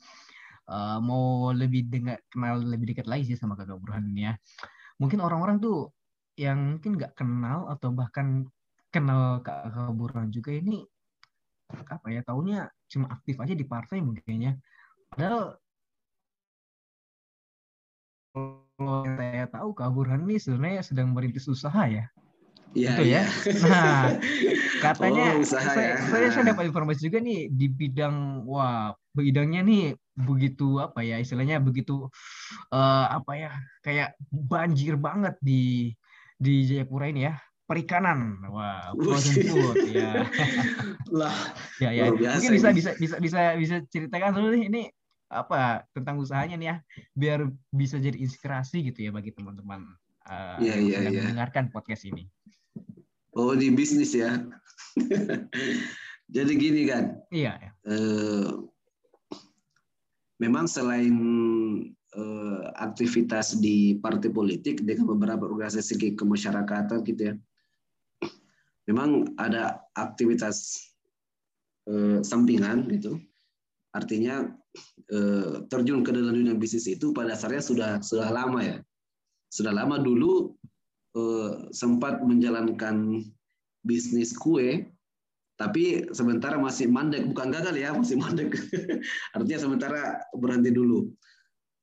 uh, 0.70 0.98
mau 1.02 1.50
lebih 1.52 1.90
dengar 1.90 2.22
kenal 2.30 2.62
lebih 2.62 2.94
dekat 2.94 3.10
lagi 3.10 3.34
sih 3.34 3.38
sama 3.38 3.58
kakak 3.58 3.82
Burhan 3.82 4.14
ya. 4.14 4.38
Mungkin 5.02 5.20
orang-orang 5.20 5.58
tuh 5.58 5.90
yang 6.40 6.78
mungkin 6.78 6.96
nggak 6.96 7.18
kenal 7.18 7.68
atau 7.68 7.90
bahkan 7.92 8.48
kenal 8.94 9.42
kakak 9.42 9.92
Burhan 9.98 10.30
juga 10.30 10.54
ini 10.56 10.86
apa 11.70 12.08
ya 12.10 12.26
taunya 12.26 12.66
cuma 12.90 13.14
aktif 13.14 13.38
aja 13.38 13.54
di 13.54 13.66
partai 13.66 14.02
mungkin 14.02 14.38
ya. 14.42 14.54
Padahal 15.10 15.58
kalau 18.34 19.04
saya 19.04 19.46
tahu 19.50 19.70
Kak 19.76 19.90
Burhan 19.92 20.24
ini 20.30 20.38
sebenarnya 20.40 20.82
sedang 20.86 21.12
merintis 21.12 21.50
usaha 21.50 21.84
ya. 21.90 22.08
Iya, 22.78 22.90
gitu 22.94 23.04
ya. 23.10 23.24
ya. 23.26 23.54
Nah, 23.66 24.04
katanya 24.80 25.26
oh, 25.36 25.42
usaha, 25.42 25.70
saya, 25.74 25.98
ya. 25.98 26.06
saya 26.06 26.28
saya 26.30 26.46
dapat 26.54 26.70
informasi 26.70 27.10
juga 27.10 27.20
nih 27.20 27.50
di 27.50 27.68
bidang 27.68 28.46
wah 28.46 28.94
bidangnya 29.18 29.62
nih 29.66 29.84
begitu 30.20 30.78
apa 30.78 31.02
ya 31.02 31.18
istilahnya 31.18 31.58
begitu 31.64 32.08
uh, 32.72 33.06
apa 33.10 33.32
ya 33.36 33.52
kayak 33.82 34.16
banjir 34.30 34.96
banget 35.00 35.36
di 35.42 35.96
di 36.40 36.64
Jayapura 36.68 37.10
ini 37.12 37.28
ya 37.28 37.36
perikanan 37.70 38.42
wah 38.50 38.94
frozen 38.98 39.46
food 39.46 39.78
ya 39.94 40.26
lah 41.20 41.36
ya 41.78 41.90
ya 41.94 42.10
mungkin 42.10 42.52
bisa 42.58 42.70
bisa 42.74 42.92
bisa 42.98 43.16
bisa 43.22 43.40
bisa 43.56 43.76
ceritakan 43.90 44.34
dulu 44.34 44.58
nih 44.58 44.66
ini 44.72 44.82
apa 45.30 45.86
tentang 45.94 46.18
usahanya 46.18 46.58
nih 46.58 46.68
ya 46.74 46.76
biar 47.14 47.40
bisa 47.70 48.02
jadi 48.02 48.18
inspirasi 48.18 48.90
gitu 48.90 49.06
ya 49.06 49.12
bagi 49.14 49.30
teman-teman 49.30 49.86
uh, 50.26 50.58
ya, 50.58 50.74
ya, 50.82 51.06
yang 51.06 51.14
ya. 51.14 51.22
mendengarkan 51.22 51.70
podcast 51.70 52.10
ini 52.10 52.26
oh 53.36 53.54
di 53.54 53.70
bisnis 53.74 54.16
ya 54.16 54.42
jadi 56.36 56.52
gini 56.56 56.82
kan 56.90 57.20
iya 57.30 57.58
ya. 57.60 57.72
Uh, 57.86 58.70
memang 60.40 60.66
selain 60.66 61.16
uh, 62.16 62.64
aktivitas 62.80 63.60
di 63.60 64.00
partai 64.00 64.32
politik 64.32 64.82
dengan 64.82 65.14
beberapa 65.14 65.46
organisasi 65.46 66.16
kemasyarakatan 66.16 67.04
gitu 67.06 67.22
ya, 67.22 67.36
memang 68.90 69.36
ada 69.38 69.84
aktivitas 69.94 70.90
uh, 71.92 72.24
sampingan 72.24 72.90
gitu. 72.90 73.20
Artinya 73.90 74.46
uh, 75.14 75.66
terjun 75.68 76.06
ke 76.06 76.14
dalam 76.14 76.34
dunia 76.34 76.56
bisnis 76.56 76.88
itu 76.90 77.12
pada 77.12 77.36
dasarnya 77.36 77.62
sudah 77.62 77.92
sudah 78.02 78.30
lama 78.32 78.62
ya. 78.64 78.78
Sudah 79.50 79.74
lama 79.74 79.98
dulu 79.98 80.54
sempat 81.72 82.22
menjalankan 82.26 83.24
bisnis 83.84 84.36
kue 84.36 84.90
tapi 85.60 86.08
sementara 86.16 86.56
masih 86.56 86.88
mandek, 86.88 87.28
bukan 87.28 87.52
gagal 87.52 87.76
ya, 87.76 87.92
masih 87.92 88.16
mandek. 88.16 88.56
Artinya 89.36 89.60
sementara 89.60 90.24
berhenti 90.32 90.72
dulu. 90.72 91.12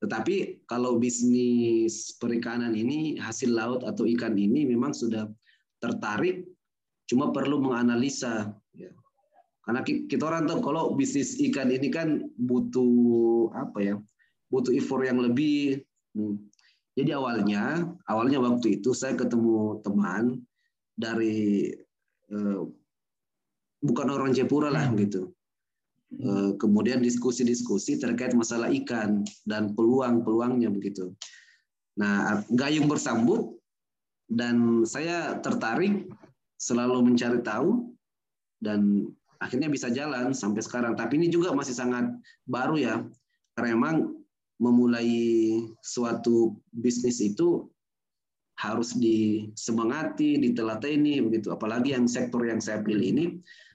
Tetapi 0.00 0.64
kalau 0.64 0.96
bisnis 0.96 2.16
perikanan 2.16 2.72
ini, 2.72 3.20
hasil 3.20 3.52
laut 3.52 3.84
atau 3.84 4.08
ikan 4.08 4.32
ini 4.32 4.64
memang 4.64 4.96
sudah 4.96 5.28
tertarik, 5.84 6.48
cuma 7.04 7.36
perlu 7.36 7.60
menganalisa. 7.60 8.48
Ya. 8.72 8.96
Karena 9.68 9.84
kita 9.84 10.24
orang 10.24 10.48
tahu 10.48 10.64
kalau 10.64 10.96
bisnis 10.96 11.36
ikan 11.36 11.68
ini 11.68 11.92
kan 11.92 12.32
butuh 12.40 13.52
apa 13.52 13.78
ya, 13.84 13.94
butuh 14.48 14.72
effort 14.72 15.04
yang 15.04 15.20
lebih. 15.20 15.84
Jadi 16.96 17.10
awalnya, 17.12 17.84
awalnya 18.08 18.40
waktu 18.40 18.80
itu 18.80 18.96
saya 18.96 19.12
ketemu 19.12 19.84
teman 19.84 20.40
dari 20.96 21.68
eh, 22.32 22.62
bukan 23.84 24.08
orang 24.08 24.32
Jepura 24.32 24.72
lah 24.72 24.88
hmm. 24.88 24.96
gitu. 25.04 25.28
Eh, 26.16 26.50
kemudian 26.56 27.04
diskusi-diskusi 27.04 28.00
terkait 28.00 28.32
masalah 28.32 28.72
ikan 28.72 29.26
dan 29.44 29.76
peluang-peluangnya 29.76 30.72
begitu. 30.72 31.12
Nah, 32.00 32.40
gayung 32.48 32.88
bersambut 32.88 33.60
dan 34.32 34.88
saya 34.88 35.36
tertarik 35.44 36.08
selalu 36.56 37.12
mencari 37.12 37.44
tahu 37.44 37.92
dan 38.64 39.12
akhirnya 39.44 39.68
bisa 39.68 39.92
jalan 39.92 40.32
sampai 40.32 40.64
sekarang. 40.64 40.96
Tapi 40.96 41.20
ini 41.20 41.28
juga 41.28 41.52
masih 41.52 41.76
sangat 41.76 42.08
baru 42.48 42.80
ya, 42.80 42.94
karena 43.52 43.76
memang 43.76 44.15
memulai 44.56 45.60
suatu 45.84 46.56
bisnis 46.72 47.20
itu 47.20 47.68
harus 48.56 48.96
disemangati, 48.96 50.40
ditelateni 50.40 51.20
begitu. 51.20 51.52
Apalagi 51.52 51.92
yang 51.92 52.08
sektor 52.08 52.40
yang 52.48 52.60
saya 52.60 52.80
pilih 52.80 53.04
ini 53.04 53.24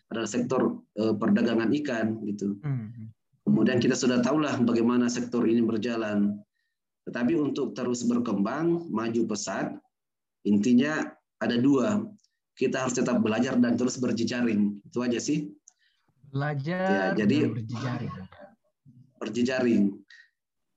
adalah 0.10 0.28
sektor 0.28 0.82
uh, 0.98 1.13
perdagangan 1.15 1.70
ikan 1.82 2.17
gitu. 2.26 2.58
Hmm. 2.65 3.13
Kemudian 3.46 3.78
kita 3.78 3.94
sudah 3.94 4.20
tahulah 4.26 4.58
bagaimana 4.65 5.06
sektor 5.06 5.46
ini 5.46 5.62
berjalan. 5.62 6.41
Tetapi 7.06 7.34
untuk 7.38 7.74
terus 7.74 8.06
berkembang, 8.06 8.89
maju 8.89 9.22
pesat, 9.26 9.74
intinya 10.46 11.10
ada 11.41 11.58
dua. 11.58 12.06
Kita 12.54 12.86
harus 12.86 12.94
tetap 12.98 13.22
belajar 13.26 13.58
dan 13.58 13.78
terus 13.78 13.98
berjejaring. 13.98 14.82
Itu 14.86 15.02
aja 15.02 15.17
sih. 15.17 15.50
Belajar 16.30 17.15
ya, 17.15 17.26
jadi 17.26 17.50
berjejaring. 17.50 18.13
Berjejaring. 19.17 19.84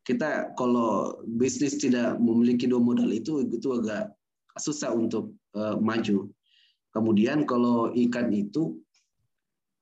Kita 0.04 0.52
kalau 0.60 1.16
bisnis 1.24 1.80
tidak 1.80 2.20
memiliki 2.20 2.68
dua 2.68 2.80
modal 2.80 3.08
itu 3.08 3.40
itu 3.48 3.68
agak 3.72 4.12
susah 4.60 4.92
untuk 4.92 5.32
uh, 5.56 5.80
maju. 5.80 6.28
Kemudian 6.92 7.48
kalau 7.48 7.90
ikan 7.90 8.30
itu 8.30 8.78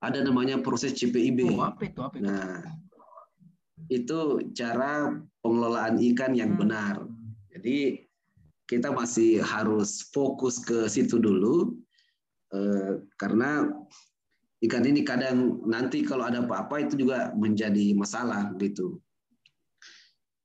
ada 0.02 0.22
namanya 0.22 0.58
proses 0.62 0.94
CPIB. 0.98 1.58
Oh, 1.58 1.66
apa 1.66 1.82
itu? 1.86 2.00
Apa 2.00 2.16
itu? 2.18 2.24
Nah, 2.26 2.62
itu 3.90 4.18
cara 4.56 5.14
pengelolaan 5.42 5.98
ikan 6.14 6.32
yang 6.34 6.54
hmm. 6.54 6.60
benar. 6.60 6.94
Jadi 7.54 8.06
kita 8.66 8.88
masih 8.88 9.44
harus 9.44 10.08
fokus 10.10 10.62
ke 10.62 10.88
situ 10.88 11.20
dulu. 11.20 11.76
Eh, 12.52 13.00
karena 13.20 13.68
ikan 14.64 14.84
ini 14.84 15.04
kadang 15.04 15.60
nanti 15.68 16.04
kalau 16.04 16.24
ada 16.24 16.44
apa-apa 16.44 16.88
itu 16.88 17.04
juga 17.06 17.30
menjadi 17.36 17.92
masalah 17.92 18.52
gitu. 18.56 18.96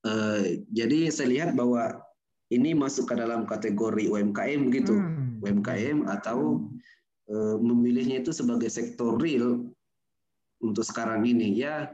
Eh, 0.05 0.67
jadi 0.69 1.09
saya 1.09 1.27
lihat 1.33 1.49
bahwa 1.57 1.97
ini 2.53 2.77
masuk 2.77 3.09
ke 3.11 3.15
dalam 3.17 3.49
kategori 3.49 4.07
UMKM 4.07 4.61
gitu, 4.71 4.95
hmm. 4.95 5.41
UMKM 5.41 6.05
atau 6.05 6.69
eh, 7.27 7.55
memilihnya 7.57 8.21
itu 8.21 8.29
sebagai 8.29 8.69
sektor 8.69 9.17
real 9.17 9.65
untuk 10.61 10.85
sekarang 10.85 11.25
ini. 11.25 11.57
Ya 11.57 11.89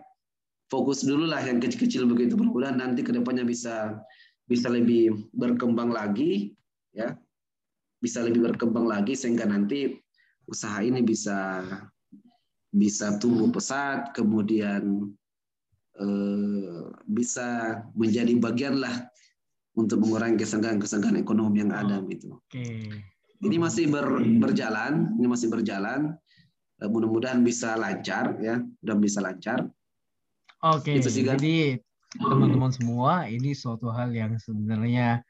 fokus 0.68 1.06
dulu 1.06 1.30
lah 1.30 1.42
yang 1.46 1.64
kecil-kecil 1.64 2.10
begitu 2.10 2.36
mudah-mudahan 2.36 2.82
nanti 2.82 3.06
ke 3.06 3.14
depannya 3.14 3.46
bisa 3.48 3.98
bisa 4.50 4.68
lebih 4.68 5.32
berkembang 5.32 5.90
lagi 5.94 6.54
ya. 6.92 7.16
Bisa 8.04 8.20
lebih 8.20 8.52
berkembang 8.52 8.84
lagi 8.84 9.16
sehingga 9.16 9.48
nanti 9.48 9.96
usaha 10.44 10.84
ini 10.84 11.00
bisa 11.00 11.64
bisa 12.74 13.16
tumbuh 13.22 13.48
pesat 13.48 14.12
kemudian 14.12 15.08
eh, 16.00 16.84
bisa 17.06 17.82
menjadi 17.94 18.34
bagian 18.40 18.82
lah 18.82 18.94
untuk 19.74 20.06
mengurangi 20.06 20.38
kesenggangan-kesenggangan 20.38 21.22
ekonomi 21.22 21.66
yang 21.66 21.74
ada 21.74 22.02
gitu. 22.10 22.38
Oke. 22.38 22.90
Ini 23.44 23.58
masih 23.60 23.92
ber, 23.92 24.08
berjalan, 24.40 25.12
ini 25.20 25.28
masih 25.28 25.52
berjalan. 25.52 26.16
Eh, 26.80 26.90
mudah-mudahan 26.90 27.42
bisa 27.42 27.76
lancar 27.76 28.38
ya, 28.40 28.62
mudah 28.62 28.98
bisa 28.98 29.20
lancar. 29.20 29.66
Oke. 30.64 30.98
Itu 30.98 31.10
sih, 31.12 31.26
kan? 31.28 31.36
Jadi 31.38 31.82
teman-teman 32.14 32.72
semua, 32.72 33.26
ini 33.26 33.58
suatu 33.58 33.90
hal 33.90 34.14
yang 34.14 34.38
sebenarnya 34.38 35.26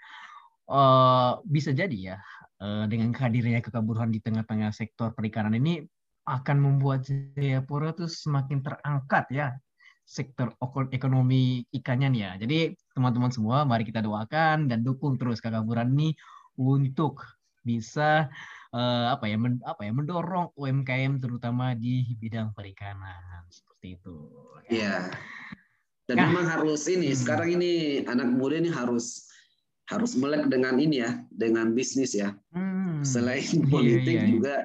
uh, 0.67 1.39
bisa 1.47 1.71
jadi 1.71 2.15
ya 2.15 2.17
Eh, 2.63 2.85
dengan 2.87 3.11
kehadirannya 3.11 3.59
kekaburan 3.59 4.07
di 4.07 4.23
tengah-tengah 4.23 4.71
sektor 4.71 5.11
perikanan 5.11 5.51
ini 5.59 5.83
akan 6.23 6.57
membuat 6.63 7.03
Jayapura 7.03 7.91
itu 7.91 8.07
semakin 8.07 8.63
terangkat 8.63 9.25
ya 9.35 9.47
sektor 10.03 10.53
ekonomi 10.91 11.63
ikannya 11.71 12.07
nih 12.11 12.21
ya. 12.21 12.31
Jadi 12.43 12.59
teman-teman 12.93 13.31
semua 13.31 13.63
mari 13.63 13.87
kita 13.87 14.03
doakan 14.03 14.67
dan 14.67 14.83
dukung 14.83 15.15
terus 15.15 15.39
kekaburan 15.39 15.95
ini 15.95 16.13
untuk 16.59 17.23
bisa 17.63 18.27
uh, 18.75 19.05
apa 19.15 19.25
ya 19.31 19.39
men, 19.39 19.63
apa 19.63 19.87
ya 19.87 19.91
mendorong 19.95 20.51
UMKM 20.59 21.23
terutama 21.23 21.73
di 21.73 22.03
bidang 22.19 22.51
perikanan 22.51 23.47
seperti 23.47 23.97
itu. 23.97 24.17
Iya. 24.67 25.09
Dan 26.03 26.19
nah, 26.19 26.27
memang 26.27 26.47
harus 26.51 26.83
ini 26.91 27.15
hmm. 27.15 27.19
sekarang 27.23 27.49
ini 27.55 28.03
anak 28.03 28.27
muda 28.27 28.59
ini 28.59 28.67
harus 28.67 29.31
harus 29.87 30.15
melek 30.19 30.51
dengan 30.51 30.75
ini 30.79 30.99
ya, 30.99 31.23
dengan 31.31 31.71
bisnis 31.71 32.11
ya. 32.11 32.35
Hmm. 32.51 33.03
Selain 33.07 33.43
iya, 33.43 33.67
politik 33.71 34.15
iya, 34.19 34.23
iya. 34.27 34.31
juga 34.31 34.55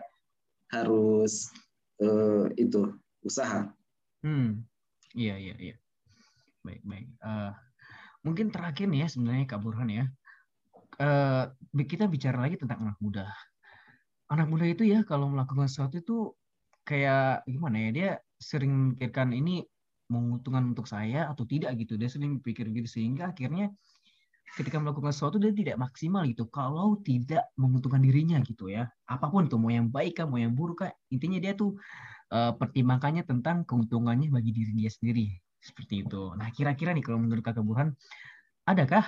harus 0.74 1.50
uh, 2.02 2.50
itu 2.58 2.90
usaha. 3.22 3.70
Hmm. 4.26 4.66
Iya 5.18 5.34
iya 5.34 5.54
iya. 5.58 5.74
Baik 6.62 6.82
baik. 6.86 7.08
Uh, 7.18 7.50
mungkin 8.22 8.54
terakhir 8.54 8.86
nih 8.86 9.02
ya 9.02 9.08
sebenarnya 9.10 9.44
Kak 9.50 9.60
Burhan 9.66 9.90
ya. 9.90 10.04
Uh, 10.98 11.50
kita 11.74 12.06
bicara 12.06 12.38
lagi 12.38 12.54
tentang 12.54 12.86
anak 12.86 12.98
muda. 13.02 13.26
Anak 14.30 14.46
muda 14.46 14.64
itu 14.70 14.86
ya 14.86 15.02
kalau 15.02 15.26
melakukan 15.26 15.66
sesuatu 15.66 15.98
itu 15.98 16.16
kayak 16.86 17.42
gimana 17.50 17.76
ya 17.76 17.90
dia 17.90 18.08
sering 18.38 18.70
memikirkan 18.70 19.34
ini 19.34 19.66
menguntungkan 20.08 20.70
untuk 20.70 20.86
saya 20.86 21.26
atau 21.26 21.42
tidak 21.42 21.74
gitu. 21.82 21.98
Dia 21.98 22.06
sering 22.06 22.38
pikir 22.38 22.70
gitu 22.70 22.86
sehingga 22.86 23.34
akhirnya 23.34 23.74
ketika 24.56 24.80
melakukan 24.80 25.12
sesuatu 25.12 25.36
dia 25.36 25.52
tidak 25.52 25.76
maksimal 25.76 26.24
gitu 26.24 26.48
kalau 26.48 26.96
tidak 27.04 27.44
menguntungkan 27.60 28.00
dirinya 28.00 28.40
gitu 28.40 28.72
ya 28.72 28.88
apa 29.04 29.28
pun 29.28 29.44
tuh 29.44 29.60
mau 29.60 29.68
yang 29.68 29.92
baik 29.92 30.16
kah 30.16 30.24
mau 30.24 30.40
yang 30.40 30.56
buruk 30.56 30.88
kah 30.88 30.90
intinya 31.12 31.36
dia 31.36 31.52
tuh 31.52 31.76
uh, 32.32 32.52
pertimbangannya 32.56 33.24
tentang 33.24 33.64
keuntungannya 33.64 34.32
bagi 34.32 34.50
diri 34.52 34.72
dia 34.74 34.90
sendiri 34.92 35.28
seperti 35.58 36.06
itu 36.06 36.32
nah 36.38 36.48
kira-kira 36.54 36.94
nih 36.94 37.04
kalau 37.04 37.18
menurut 37.20 37.42
kakak 37.42 37.64
Burhan 37.64 37.92
adakah 38.68 39.04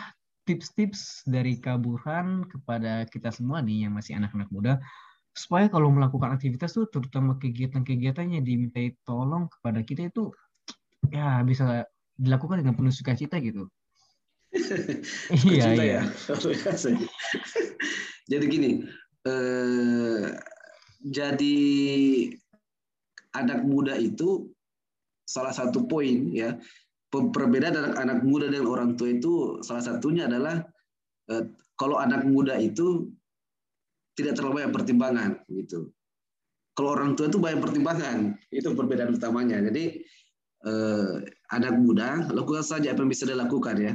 tips-tips 0.49 1.23
dari 1.29 1.61
Kak 1.61 1.85
Burhan 1.85 2.49
kepada 2.49 3.07
kita 3.07 3.31
semua 3.31 3.61
nih 3.63 3.87
yang 3.87 3.95
masih 3.95 4.19
anak-anak 4.19 4.49
muda 4.51 4.83
supaya 5.31 5.71
kalau 5.71 5.95
melakukan 5.95 6.35
aktivitas 6.35 6.75
tuh 6.75 6.91
terutama 6.91 7.39
kegiatan-kegiatannya 7.39 8.43
dimintai 8.43 8.99
tolong 9.07 9.47
kepada 9.47 9.87
kita 9.87 10.11
itu 10.11 10.35
ya 11.15 11.45
bisa 11.47 11.87
dilakukan 12.19 12.67
dengan 12.67 12.75
penuh 12.75 12.91
sukacita 12.91 13.39
gitu 13.39 13.71
iya, 15.47 15.71
iya. 15.79 16.03
ya. 16.03 16.03
jadi 18.27 18.45
gini, 18.51 18.83
eh, 19.23 20.27
jadi 21.07 21.57
anak 23.37 23.63
muda 23.63 23.95
itu 23.97 24.51
salah 25.27 25.55
satu 25.55 25.87
poin 25.87 26.31
ya. 26.33 26.57
Perbedaan 27.11 27.75
anak 27.75 27.95
anak 27.99 28.19
muda 28.23 28.47
dengan 28.47 28.71
orang 28.71 28.95
tua 28.95 29.11
itu 29.11 29.59
salah 29.67 29.83
satunya 29.83 30.31
adalah 30.31 30.63
eh, 31.27 31.43
kalau 31.75 31.99
anak 31.99 32.23
muda 32.23 32.55
itu 32.55 33.11
tidak 34.15 34.39
terlalu 34.39 34.63
banyak 34.63 34.75
pertimbangan 34.75 35.31
gitu. 35.51 35.91
Kalau 36.71 36.95
orang 36.95 37.19
tua 37.19 37.27
itu 37.27 37.43
banyak 37.43 37.61
pertimbangan, 37.61 38.39
itu 38.55 38.71
perbedaan 38.79 39.11
utamanya. 39.11 39.59
Jadi 39.59 40.07
eh, 40.71 41.15
anak 41.51 41.75
muda 41.83 42.31
lakukan 42.31 42.63
saja 42.63 42.95
apa 42.95 43.03
yang 43.03 43.11
bisa 43.11 43.27
dilakukan 43.27 43.77
ya 43.79 43.93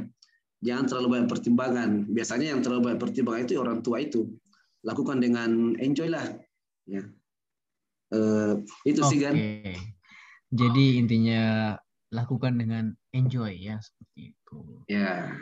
jangan 0.64 0.84
terlalu 0.88 1.08
banyak 1.18 1.28
pertimbangan. 1.28 1.90
Biasanya 2.08 2.46
yang 2.56 2.60
terlalu 2.64 2.92
banyak 2.92 3.00
pertimbangan 3.00 3.40
itu 3.44 3.54
orang 3.60 3.78
tua 3.84 3.96
itu. 4.00 4.26
Lakukan 4.86 5.18
dengan 5.20 5.74
enjoy 5.76 6.08
lah. 6.08 6.24
Ya. 6.86 7.06
Uh, 8.14 8.62
itu 8.86 9.02
okay. 9.02 9.10
sih 9.10 9.18
kan. 9.22 9.34
Jadi 10.54 10.84
intinya 11.02 11.74
lakukan 12.14 12.54
dengan 12.54 12.94
enjoy 13.10 13.56
ya 13.58 13.82
seperti 13.82 14.34
itu. 14.34 14.58
Ya. 14.86 15.34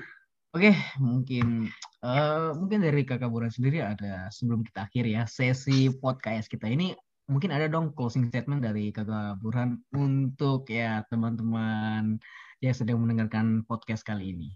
Oke, 0.55 0.71
okay, 0.71 0.75
mungkin 1.03 1.67
uh, 2.07 2.55
mungkin 2.55 2.87
dari 2.87 3.03
Kakak 3.03 3.27
Buran 3.27 3.51
sendiri 3.51 3.83
ada 3.83 4.31
sebelum 4.31 4.63
kita 4.63 4.87
akhir 4.87 5.05
ya 5.11 5.27
sesi 5.27 5.91
podcast 5.91 6.47
kita 6.47 6.71
ini 6.71 6.95
mungkin 7.27 7.51
ada 7.51 7.67
dong 7.67 7.91
closing 7.97 8.31
statement 8.31 8.63
dari 8.63 8.95
Kakak 8.95 9.43
Burhan 9.43 9.83
untuk 9.91 10.71
ya 10.71 11.03
teman-teman 11.11 12.23
yang 12.63 12.75
sedang 12.77 13.03
mendengarkan 13.03 13.67
podcast 13.67 14.07
kali 14.07 14.31
ini. 14.31 14.55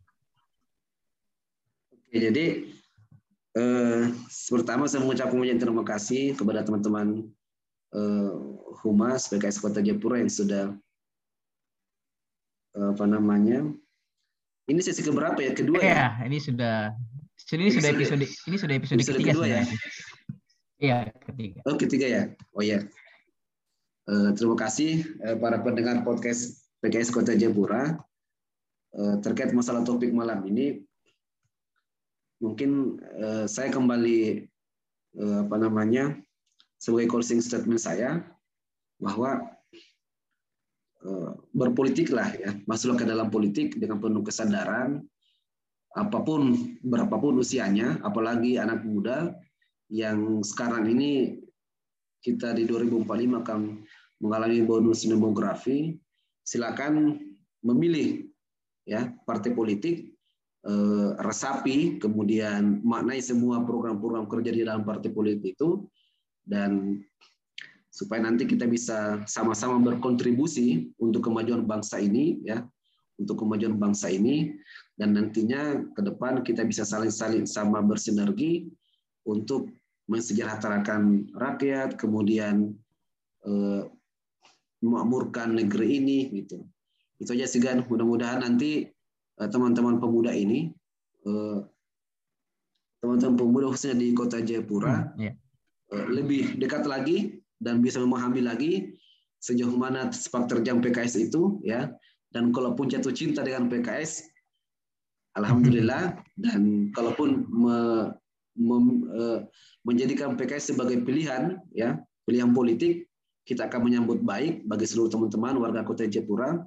Oke, 1.92 2.14
jadi 2.14 2.46
eh, 3.58 4.02
pertama 4.48 4.86
saya 4.86 5.02
mengucapkan 5.02 5.58
terima 5.58 5.82
kasih 5.82 6.38
kepada 6.38 6.62
teman-teman 6.62 7.26
Humas 8.84 9.32
PKS 9.32 9.58
Kota 9.58 9.80
Jayapura 9.80 10.20
yang 10.20 10.30
sudah 10.30 10.76
eh, 12.76 12.88
apa 12.92 13.04
namanya 13.08 13.64
ini 14.68 14.80
sesi 14.84 15.00
keberapa 15.00 15.40
ya 15.40 15.56
kedua 15.56 15.80
ya? 15.80 15.88
Ya, 15.88 16.28
ini 16.28 16.38
sudah 16.38 16.92
ini, 17.56 17.72
ini 17.72 17.80
sudah 17.80 17.90
episode 17.96 18.24
ini 18.24 18.56
sudah 18.60 18.74
episode, 18.76 18.98
episode 19.00 19.16
ketiga 19.16 19.32
kedua 19.32 19.46
ya. 19.48 19.62
Iya, 20.78 20.98
ketiga. 21.26 21.58
Oh, 21.66 21.74
ketiga 21.74 22.06
ya. 22.06 22.22
Oh 22.54 22.62
ya. 22.62 22.86
Uh, 24.06 24.30
terima 24.38 24.54
kasih 24.54 25.04
uh, 25.26 25.36
para 25.36 25.58
pendengar 25.60 26.06
podcast 26.06 26.68
PKS 26.80 27.10
Kota 27.10 27.34
Jayapura 27.34 27.98
uh, 28.94 29.16
terkait 29.20 29.50
masalah 29.52 29.82
topik 29.82 30.14
malam 30.14 30.44
ini 30.46 30.80
mungkin 32.38 33.02
uh, 33.18 33.44
saya 33.50 33.68
kembali 33.74 34.48
uh, 35.18 35.44
apa 35.44 35.56
namanya 35.58 36.14
sebagai 36.78 37.10
closing 37.10 37.42
statement 37.42 37.82
saya 37.82 38.22
bahwa 39.02 39.42
uh, 41.02 41.30
berpolitiklah 41.54 42.32
ya 42.38 42.54
masuklah 42.64 43.02
ke 43.02 43.06
dalam 43.06 43.28
politik 43.28 43.78
dengan 43.78 43.98
penuh 43.98 44.22
kesadaran 44.22 45.02
apa 45.98 46.18
pun 46.22 46.54
berapapun 46.86 47.42
usianya 47.42 47.98
apalagi 48.06 48.58
anak 48.58 48.86
muda 48.86 49.34
yang 49.90 50.44
sekarang 50.46 50.86
ini 50.86 51.42
kita 52.22 52.54
di 52.54 52.66
2045 52.66 53.42
akan 53.42 53.60
mengalami 54.22 54.62
bonus 54.66 55.06
demografi 55.06 55.98
silakan 56.42 57.18
memilih 57.62 58.28
ya 58.88 59.12
partai 59.28 59.52
politik 59.52 60.16
eh, 60.64 61.10
resapi, 61.20 62.00
kemudian 62.00 62.80
maknai 62.80 63.20
semua 63.20 63.60
program-program 63.62 64.24
kerja 64.26 64.50
di 64.50 64.60
dalam 64.64 64.82
partai 64.82 65.12
politik 65.12 65.60
itu, 65.60 65.84
dan 66.48 67.04
supaya 67.92 68.24
nanti 68.24 68.48
kita 68.48 68.64
bisa 68.64 69.22
sama-sama 69.28 69.76
berkontribusi 69.78 70.90
untuk 70.98 71.28
kemajuan 71.28 71.68
bangsa 71.68 72.00
ini, 72.00 72.40
ya, 72.42 72.64
untuk 73.20 73.44
kemajuan 73.44 73.76
bangsa 73.76 74.08
ini, 74.08 74.56
dan 74.96 75.12
nantinya 75.12 75.84
ke 75.92 76.00
depan 76.00 76.40
kita 76.40 76.64
bisa 76.64 76.88
saling-saling 76.88 77.44
sama 77.44 77.84
bersinergi 77.84 78.72
untuk 79.28 79.68
mensejahterakan 80.08 81.28
rakyat, 81.36 82.00
kemudian 82.00 82.72
eh, 83.44 83.82
memakmurkan 84.80 85.52
negeri 85.54 86.00
ini, 86.00 86.18
gitu. 86.32 86.64
Itu 87.18 87.34
aja 87.34 87.50
sih 87.50 87.58
kan. 87.58 87.82
Mudah-mudahan 87.90 88.46
nanti 88.46 88.86
Eh, 89.38 89.46
teman-teman 89.46 90.02
pemuda 90.02 90.34
ini, 90.34 90.74
eh, 91.22 91.58
teman-teman 92.98 93.38
pemuda 93.38 93.70
khususnya 93.70 93.94
di 93.94 94.10
kota 94.10 94.42
Jayapura, 94.42 95.14
hmm, 95.14 95.30
yeah. 95.30 95.34
Lebih 95.92 96.60
dekat 96.60 96.84
lagi 96.84 97.40
dan 97.58 97.80
bisa 97.80 97.98
memahami 97.98 98.44
lagi 98.44 98.72
sejauh 99.38 99.72
mana 99.74 100.10
sepak 100.10 100.50
terjang 100.50 100.82
PKS 100.82 101.30
itu 101.30 101.62
ya. 101.64 101.88
Dan 102.28 102.52
kalaupun 102.52 102.92
jatuh 102.92 103.14
cinta 103.14 103.40
dengan 103.40 103.72
PKS 103.72 104.28
alhamdulillah. 105.38 106.18
Dan 106.38 106.92
kalaupun 106.94 107.48
me, 107.50 107.78
me, 108.54 108.76
uh, 109.10 109.38
menjadikan 109.82 110.36
PKS 110.36 110.76
sebagai 110.76 111.02
pilihan 111.02 111.58
ya 111.72 111.98
pilihan 112.28 112.52
politik 112.52 113.08
kita 113.48 113.72
akan 113.72 113.88
menyambut 113.88 114.20
baik 114.20 114.68
bagi 114.68 114.84
seluruh 114.84 115.08
teman-teman 115.08 115.56
warga 115.56 115.80
Kota 115.80 116.04
Jayapura 116.04 116.60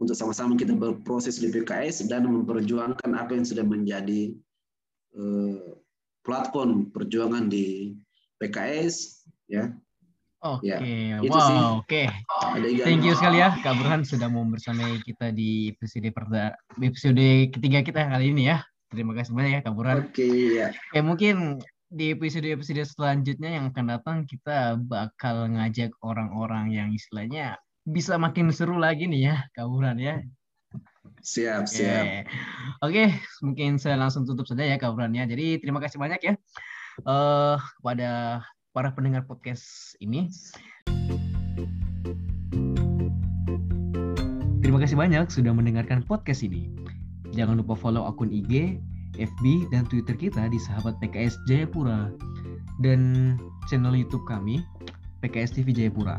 untuk 0.00 0.16
sama-sama 0.16 0.56
kita 0.56 0.72
berproses 0.72 1.36
di 1.36 1.52
PKS 1.52 2.08
dan 2.08 2.24
memperjuangkan 2.24 3.12
apa 3.12 3.36
yang 3.36 3.44
sudah 3.44 3.60
menjadi 3.60 4.32
uh, 5.14 5.76
platform 6.24 6.88
perjuangan 6.88 7.52
di 7.52 7.92
PKS 8.42 9.22
ya 9.46 9.70
Oke, 10.42 10.74
okay. 10.74 11.14
ya, 11.14 11.22
wow, 11.22 11.78
oke. 11.78 11.86
Okay. 11.86 12.10
Thank 12.82 13.06
you 13.06 13.14
sekali 13.14 13.38
ya 13.38 13.54
Kak 13.62 13.78
Burhan 13.78 14.02
sudah 14.02 14.26
mau 14.26 14.42
bersama 14.42 14.98
kita 15.06 15.30
di 15.30 15.70
episode 15.70 16.10
perda 16.10 16.58
episode 16.82 17.46
ketiga 17.54 17.78
kita 17.86 18.10
kali 18.10 18.34
ini 18.34 18.50
ya. 18.50 18.58
Terima 18.90 19.14
kasih 19.14 19.38
banyak 19.38 19.52
ya 19.54 19.60
Kak 19.62 19.74
Burhan. 19.78 20.02
Oke, 20.02 20.26
okay, 20.26 20.58
ya. 20.58 20.68
Oke, 20.74 20.98
mungkin 20.98 21.62
di 21.86 22.10
episode-episode 22.10 22.82
selanjutnya 22.90 23.54
yang 23.54 23.70
akan 23.70 23.86
datang 23.86 24.18
kita 24.26 24.82
bakal 24.82 25.46
ngajak 25.46 25.94
orang-orang 26.02 26.74
yang 26.74 26.90
istilahnya 26.90 27.62
bisa 27.86 28.18
makin 28.18 28.50
seru 28.50 28.82
lagi 28.82 29.06
nih 29.06 29.30
ya 29.30 29.36
Kak 29.54 29.70
Burhan 29.70 30.02
ya. 30.02 30.26
Siap, 31.22 31.70
okay. 31.70 31.86
siap. 31.86 32.04
Oke, 32.82 33.14
mungkin 33.46 33.78
saya 33.78 33.94
langsung 33.94 34.26
tutup 34.26 34.50
saja 34.50 34.66
ya 34.66 34.74
Kak 34.74 34.90
Burhan 34.90 35.14
ya. 35.14 35.22
Jadi 35.22 35.62
terima 35.62 35.78
kasih 35.78 36.02
banyak 36.02 36.18
ya 36.18 36.34
uh, 37.04 37.56
kepada 37.80 38.42
para 38.72 38.88
pendengar 38.92 39.24
podcast 39.28 39.94
ini. 40.00 40.28
Terima 44.64 44.78
kasih 44.80 44.96
banyak 44.96 45.28
sudah 45.28 45.52
mendengarkan 45.52 46.00
podcast 46.06 46.40
ini. 46.46 46.72
Jangan 47.36 47.60
lupa 47.60 47.76
follow 47.76 48.08
akun 48.08 48.32
IG, 48.32 48.80
FB, 49.20 49.44
dan 49.72 49.84
Twitter 49.88 50.16
kita 50.16 50.48
di 50.48 50.56
Sahabat 50.56 50.96
PKS 51.00 51.36
Jayapura 51.44 52.12
dan 52.80 53.34
channel 53.68 53.92
YouTube 53.92 54.24
kami 54.24 54.64
PKS 55.20 55.54
TV 55.60 55.70
Jayapura. 55.76 56.18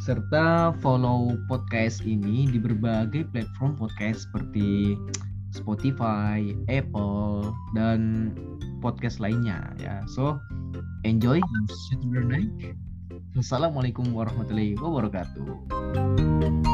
Serta 0.00 0.72
follow 0.80 1.36
podcast 1.50 2.00
ini 2.06 2.48
di 2.48 2.56
berbagai 2.56 3.28
platform 3.30 3.76
podcast 3.76 4.26
seperti 4.30 4.96
Spotify, 5.54 6.54
Apple, 6.70 7.50
dan 7.74 8.32
podcast 8.78 9.18
lainnya 9.18 9.74
ya. 9.82 10.02
So, 10.14 10.38
enjoy 11.02 11.42
and 12.16 12.28
night. 12.30 12.50
Assalamualaikum 13.38 14.10
warahmatullahi 14.10 14.74
wabarakatuh. 14.78 16.68